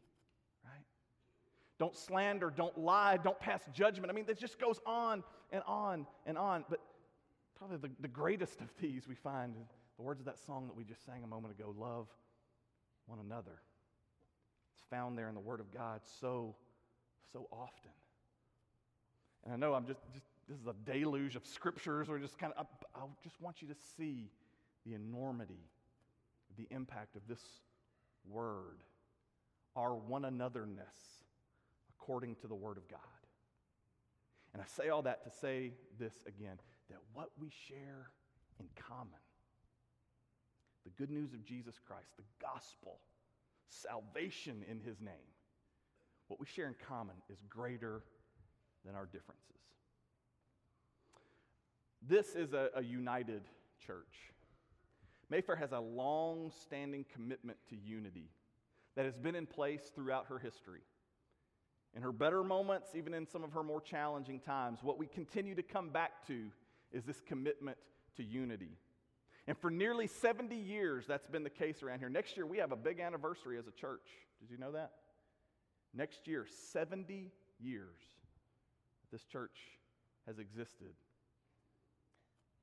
right? 0.63 0.85
Don't 1.79 1.95
slander, 1.95 2.51
don't 2.55 2.77
lie, 2.77 3.17
don't 3.17 3.39
pass 3.39 3.61
judgment. 3.73 4.11
I 4.11 4.13
mean, 4.13 4.25
it 4.27 4.39
just 4.39 4.59
goes 4.59 4.79
on 4.85 5.23
and 5.51 5.61
on 5.67 6.07
and 6.25 6.37
on. 6.37 6.65
But 6.69 6.79
probably 7.57 7.77
the, 7.77 7.89
the 8.01 8.07
greatest 8.07 8.61
of 8.61 8.69
these 8.79 9.07
we 9.07 9.15
find 9.15 9.55
in 9.55 9.61
the 9.97 10.03
words 10.03 10.19
of 10.19 10.25
that 10.25 10.39
song 10.39 10.67
that 10.67 10.75
we 10.75 10.83
just 10.83 11.05
sang 11.05 11.23
a 11.23 11.27
moment 11.27 11.57
ago 11.57 11.73
love 11.77 12.07
one 13.07 13.19
another. 13.19 13.61
It's 14.73 14.83
found 14.89 15.17
there 15.17 15.29
in 15.29 15.35
the 15.35 15.41
Word 15.41 15.59
of 15.59 15.71
God 15.71 16.01
so, 16.19 16.55
so 17.31 17.47
often. 17.51 17.91
And 19.43 19.53
I 19.53 19.57
know 19.57 19.73
I'm 19.73 19.85
just, 19.85 19.99
just 20.13 20.25
this 20.47 20.59
is 20.59 20.67
a 20.67 20.73
deluge 20.91 21.35
of 21.35 21.45
scriptures 21.45 22.07
or 22.07 22.19
just 22.19 22.37
kind 22.37 22.53
of, 22.55 22.67
I, 22.95 22.99
I 22.99 23.03
just 23.23 23.41
want 23.41 23.61
you 23.61 23.67
to 23.67 23.75
see 23.97 24.29
the 24.85 24.93
enormity, 24.93 25.69
the 26.57 26.67
impact 26.69 27.15
of 27.15 27.23
this 27.27 27.41
word, 28.29 28.83
our 29.75 29.95
one 29.95 30.23
anotherness 30.23 31.23
according 31.89 32.35
to 32.35 32.47
the 32.47 32.55
word 32.55 32.77
of 32.77 32.87
God. 32.87 32.99
And 34.53 34.61
I 34.61 34.65
say 34.67 34.89
all 34.89 35.01
that 35.01 35.23
to 35.23 35.31
say 35.31 35.73
this 35.99 36.13
again 36.27 36.57
that 36.89 36.99
what 37.13 37.31
we 37.41 37.49
share 37.67 38.11
in 38.59 38.67
common, 38.87 39.19
the 40.83 40.91
good 40.91 41.09
news 41.09 41.33
of 41.33 41.43
Jesus 41.43 41.75
Christ, 41.85 42.09
the 42.15 42.23
gospel, 42.39 42.99
salvation 43.67 44.63
in 44.69 44.79
his 44.79 45.01
name, 45.01 45.33
what 46.27 46.39
we 46.39 46.45
share 46.45 46.67
in 46.67 46.75
common 46.87 47.15
is 47.29 47.39
greater 47.49 48.03
than 48.85 48.95
our 48.95 49.05
differences. 49.05 49.64
This 52.07 52.35
is 52.35 52.53
a, 52.53 52.69
a 52.75 52.83
united 52.83 53.43
church. 53.85 54.31
Mayfair 55.29 55.55
has 55.55 55.71
a 55.71 55.79
long 55.79 56.51
standing 56.63 57.05
commitment 57.11 57.57
to 57.69 57.75
unity 57.75 58.29
that 58.95 59.05
has 59.05 59.17
been 59.17 59.35
in 59.35 59.45
place 59.45 59.91
throughout 59.95 60.27
her 60.27 60.37
history. 60.37 60.81
In 61.95 62.01
her 62.01 62.11
better 62.11 62.43
moments, 62.43 62.89
even 62.95 63.13
in 63.13 63.25
some 63.25 63.43
of 63.43 63.51
her 63.53 63.63
more 63.63 63.81
challenging 63.81 64.39
times, 64.39 64.79
what 64.83 64.99
we 64.99 65.07
continue 65.07 65.55
to 65.55 65.63
come 65.63 65.89
back 65.89 66.27
to 66.27 66.51
is 66.91 67.03
this 67.03 67.21
commitment 67.21 67.77
to 68.17 68.23
unity. 68.23 68.77
And 69.47 69.57
for 69.57 69.69
nearly 69.69 70.07
70 70.07 70.55
years, 70.55 71.05
that's 71.07 71.27
been 71.27 71.43
the 71.43 71.49
case 71.49 71.83
around 71.83 71.99
here. 71.99 72.09
Next 72.09 72.35
year, 72.35 72.45
we 72.45 72.57
have 72.57 72.71
a 72.71 72.75
big 72.75 72.99
anniversary 72.99 73.57
as 73.57 73.67
a 73.67 73.71
church. 73.71 74.07
Did 74.41 74.51
you 74.51 74.57
know 74.57 74.71
that? 74.73 74.91
Next 75.93 76.27
year, 76.27 76.45
70 76.71 77.31
years 77.59 77.95
this 79.11 79.23
church 79.23 79.57
has 80.27 80.39
existed. 80.39 80.93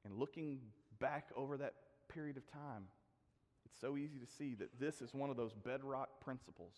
And 0.05 0.19
looking 0.19 0.61
back 0.99 1.29
over 1.37 1.57
that 1.59 1.75
period 2.09 2.37
of 2.37 2.47
time, 2.51 2.87
It's 3.65 3.81
so 3.81 3.97
easy 3.97 4.19
to 4.19 4.27
see 4.27 4.55
that 4.57 4.81
this 4.81 5.01
is 5.01 5.15
one 5.15 5.31
of 5.31 5.37
those 5.37 5.53
bedrock 5.55 6.21
principles 6.21 6.75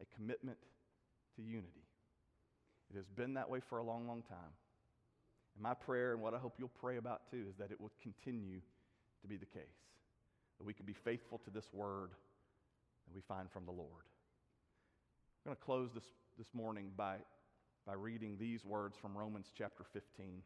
a 0.00 0.16
commitment 0.16 0.58
to 1.36 1.42
unity. 1.42 1.86
It 2.90 2.96
has 2.96 3.06
been 3.06 3.34
that 3.34 3.48
way 3.48 3.60
for 3.60 3.78
a 3.78 3.84
long, 3.84 4.06
long 4.08 4.22
time. 4.22 4.52
And 5.54 5.62
my 5.62 5.74
prayer, 5.74 6.12
and 6.12 6.22
what 6.22 6.34
I 6.34 6.38
hope 6.38 6.54
you'll 6.58 6.68
pray 6.68 6.96
about 6.96 7.30
too, 7.30 7.44
is 7.48 7.56
that 7.56 7.70
it 7.70 7.80
will 7.80 7.92
continue 8.02 8.60
to 9.20 9.28
be 9.28 9.36
the 9.36 9.46
case. 9.46 9.62
That 10.58 10.64
we 10.64 10.74
can 10.74 10.86
be 10.86 10.92
faithful 10.92 11.38
to 11.44 11.50
this 11.50 11.72
word 11.72 12.10
that 13.06 13.14
we 13.14 13.20
find 13.20 13.50
from 13.50 13.64
the 13.64 13.72
Lord. 13.72 14.04
I'm 15.44 15.50
going 15.50 15.56
to 15.56 15.62
close 15.62 15.90
this, 15.94 16.04
this 16.38 16.48
morning 16.54 16.90
by, 16.96 17.16
by 17.86 17.94
reading 17.94 18.36
these 18.38 18.64
words 18.64 18.96
from 18.96 19.16
Romans 19.16 19.52
chapter 19.56 19.84
15. 19.92 20.42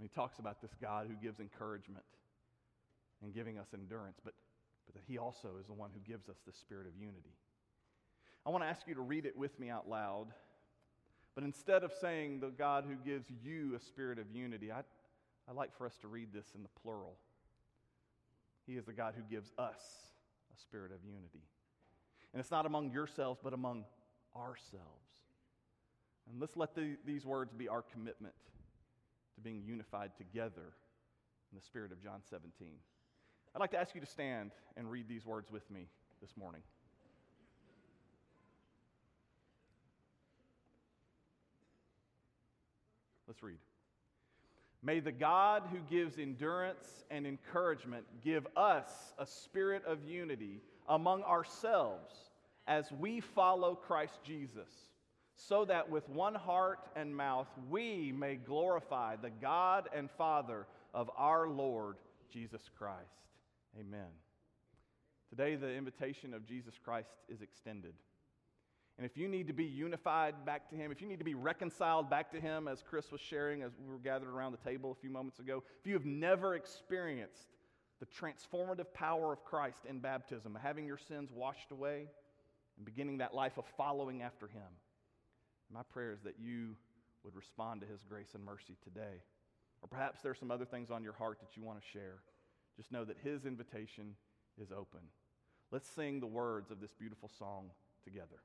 He 0.00 0.08
talks 0.08 0.38
about 0.38 0.60
this 0.60 0.72
God 0.80 1.06
who 1.08 1.14
gives 1.14 1.40
encouragement 1.40 2.04
and 3.22 3.34
giving 3.34 3.58
us 3.58 3.68
endurance, 3.74 4.18
but, 4.24 4.34
but 4.86 4.94
that 4.94 5.02
he 5.06 5.18
also 5.18 5.50
is 5.60 5.66
the 5.66 5.74
one 5.74 5.90
who 5.92 6.00
gives 6.00 6.28
us 6.28 6.36
the 6.46 6.52
spirit 6.52 6.86
of 6.86 6.92
unity. 6.98 7.34
I 8.46 8.50
want 8.50 8.64
to 8.64 8.68
ask 8.68 8.86
you 8.86 8.94
to 8.94 9.02
read 9.02 9.26
it 9.26 9.36
with 9.36 9.58
me 9.60 9.68
out 9.68 9.88
loud. 9.88 10.28
But 11.34 11.44
instead 11.44 11.84
of 11.84 11.92
saying 12.00 12.40
the 12.40 12.48
God 12.48 12.84
who 12.88 12.96
gives 12.96 13.26
you 13.42 13.74
a 13.76 13.80
spirit 13.80 14.18
of 14.18 14.26
unity, 14.32 14.72
I, 14.72 14.80
I'd 15.48 15.56
like 15.56 15.76
for 15.76 15.86
us 15.86 15.96
to 15.98 16.08
read 16.08 16.32
this 16.32 16.46
in 16.54 16.62
the 16.62 16.68
plural. 16.82 17.16
He 18.66 18.76
is 18.76 18.84
the 18.84 18.92
God 18.92 19.14
who 19.16 19.22
gives 19.22 19.52
us 19.58 19.80
a 20.54 20.60
spirit 20.60 20.92
of 20.92 20.98
unity. 21.04 21.44
And 22.32 22.40
it's 22.40 22.50
not 22.50 22.66
among 22.66 22.90
yourselves, 22.90 23.40
but 23.42 23.52
among 23.52 23.84
ourselves. 24.36 25.10
And 26.30 26.40
let's 26.40 26.56
let 26.56 26.74
the, 26.74 26.96
these 27.04 27.26
words 27.26 27.52
be 27.52 27.68
our 27.68 27.82
commitment 27.82 28.34
to 29.40 29.48
being 29.48 29.62
unified 29.64 30.10
together 30.16 30.74
in 31.50 31.58
the 31.58 31.62
spirit 31.62 31.92
of 31.92 32.02
John 32.02 32.20
17. 32.28 32.68
I'd 33.54 33.58
like 33.58 33.70
to 33.72 33.78
ask 33.78 33.94
you 33.94 34.00
to 34.00 34.06
stand 34.06 34.52
and 34.76 34.90
read 34.90 35.08
these 35.08 35.26
words 35.26 35.50
with 35.50 35.68
me 35.70 35.88
this 36.20 36.36
morning. 36.36 36.62
Let's 43.26 43.42
read. 43.42 43.58
May 44.82 45.00
the 45.00 45.12
God 45.12 45.62
who 45.70 45.78
gives 45.94 46.18
endurance 46.18 47.04
and 47.10 47.26
encouragement 47.26 48.04
give 48.24 48.46
us 48.56 48.90
a 49.18 49.26
spirit 49.26 49.84
of 49.86 49.98
unity 50.04 50.60
among 50.88 51.22
ourselves 51.22 52.14
as 52.66 52.90
we 52.92 53.20
follow 53.20 53.74
Christ 53.74 54.18
Jesus, 54.24 54.70
so 55.48 55.64
that 55.64 55.88
with 55.88 56.08
one 56.08 56.34
heart 56.34 56.80
and 56.96 57.14
mouth 57.14 57.48
we 57.68 58.12
may 58.12 58.36
glorify 58.36 59.16
the 59.16 59.30
God 59.30 59.88
and 59.94 60.10
Father 60.10 60.66
of 60.92 61.10
our 61.16 61.48
Lord 61.48 61.96
Jesus 62.32 62.62
Christ. 62.76 63.28
Amen. 63.78 64.08
Today, 65.30 65.54
the 65.54 65.72
invitation 65.72 66.34
of 66.34 66.44
Jesus 66.44 66.74
Christ 66.82 67.10
is 67.28 67.40
extended. 67.40 67.94
And 68.98 69.06
if 69.06 69.16
you 69.16 69.28
need 69.28 69.46
to 69.46 69.52
be 69.52 69.64
unified 69.64 70.44
back 70.44 70.68
to 70.70 70.76
Him, 70.76 70.90
if 70.90 71.00
you 71.00 71.08
need 71.08 71.20
to 71.20 71.24
be 71.24 71.34
reconciled 71.34 72.10
back 72.10 72.32
to 72.32 72.40
Him, 72.40 72.68
as 72.68 72.82
Chris 72.82 73.10
was 73.12 73.20
sharing 73.20 73.62
as 73.62 73.72
we 73.78 73.90
were 73.90 73.98
gathered 73.98 74.28
around 74.28 74.52
the 74.52 74.70
table 74.70 74.90
a 74.90 74.94
few 74.94 75.08
moments 75.08 75.38
ago, 75.38 75.62
if 75.78 75.86
you 75.86 75.94
have 75.94 76.04
never 76.04 76.54
experienced 76.56 77.46
the 78.00 78.06
transformative 78.06 78.92
power 78.92 79.32
of 79.32 79.44
Christ 79.44 79.84
in 79.88 80.00
baptism, 80.00 80.58
having 80.60 80.84
your 80.84 80.98
sins 80.98 81.30
washed 81.32 81.70
away 81.70 82.08
and 82.76 82.84
beginning 82.84 83.18
that 83.18 83.34
life 83.34 83.56
of 83.56 83.64
following 83.76 84.22
after 84.22 84.48
Him, 84.48 84.68
my 85.72 85.82
prayer 85.82 86.12
is 86.12 86.22
that 86.22 86.36
you 86.38 86.76
would 87.24 87.36
respond 87.36 87.80
to 87.80 87.86
His 87.86 88.02
grace 88.02 88.34
and 88.34 88.44
mercy 88.44 88.76
today. 88.82 89.22
Or 89.82 89.88
perhaps 89.88 90.20
there's 90.22 90.38
some 90.38 90.50
other 90.50 90.64
things 90.64 90.90
on 90.90 91.02
your 91.02 91.12
heart 91.12 91.38
that 91.40 91.56
you 91.56 91.62
want 91.62 91.80
to 91.80 91.86
share. 91.86 92.22
Just 92.76 92.92
know 92.92 93.04
that 93.04 93.16
His 93.22 93.46
invitation 93.46 94.14
is 94.60 94.72
open. 94.72 95.00
Let's 95.70 95.88
sing 95.88 96.20
the 96.20 96.26
words 96.26 96.70
of 96.70 96.80
this 96.80 96.92
beautiful 96.92 97.30
song 97.38 97.70
together. 98.04 98.42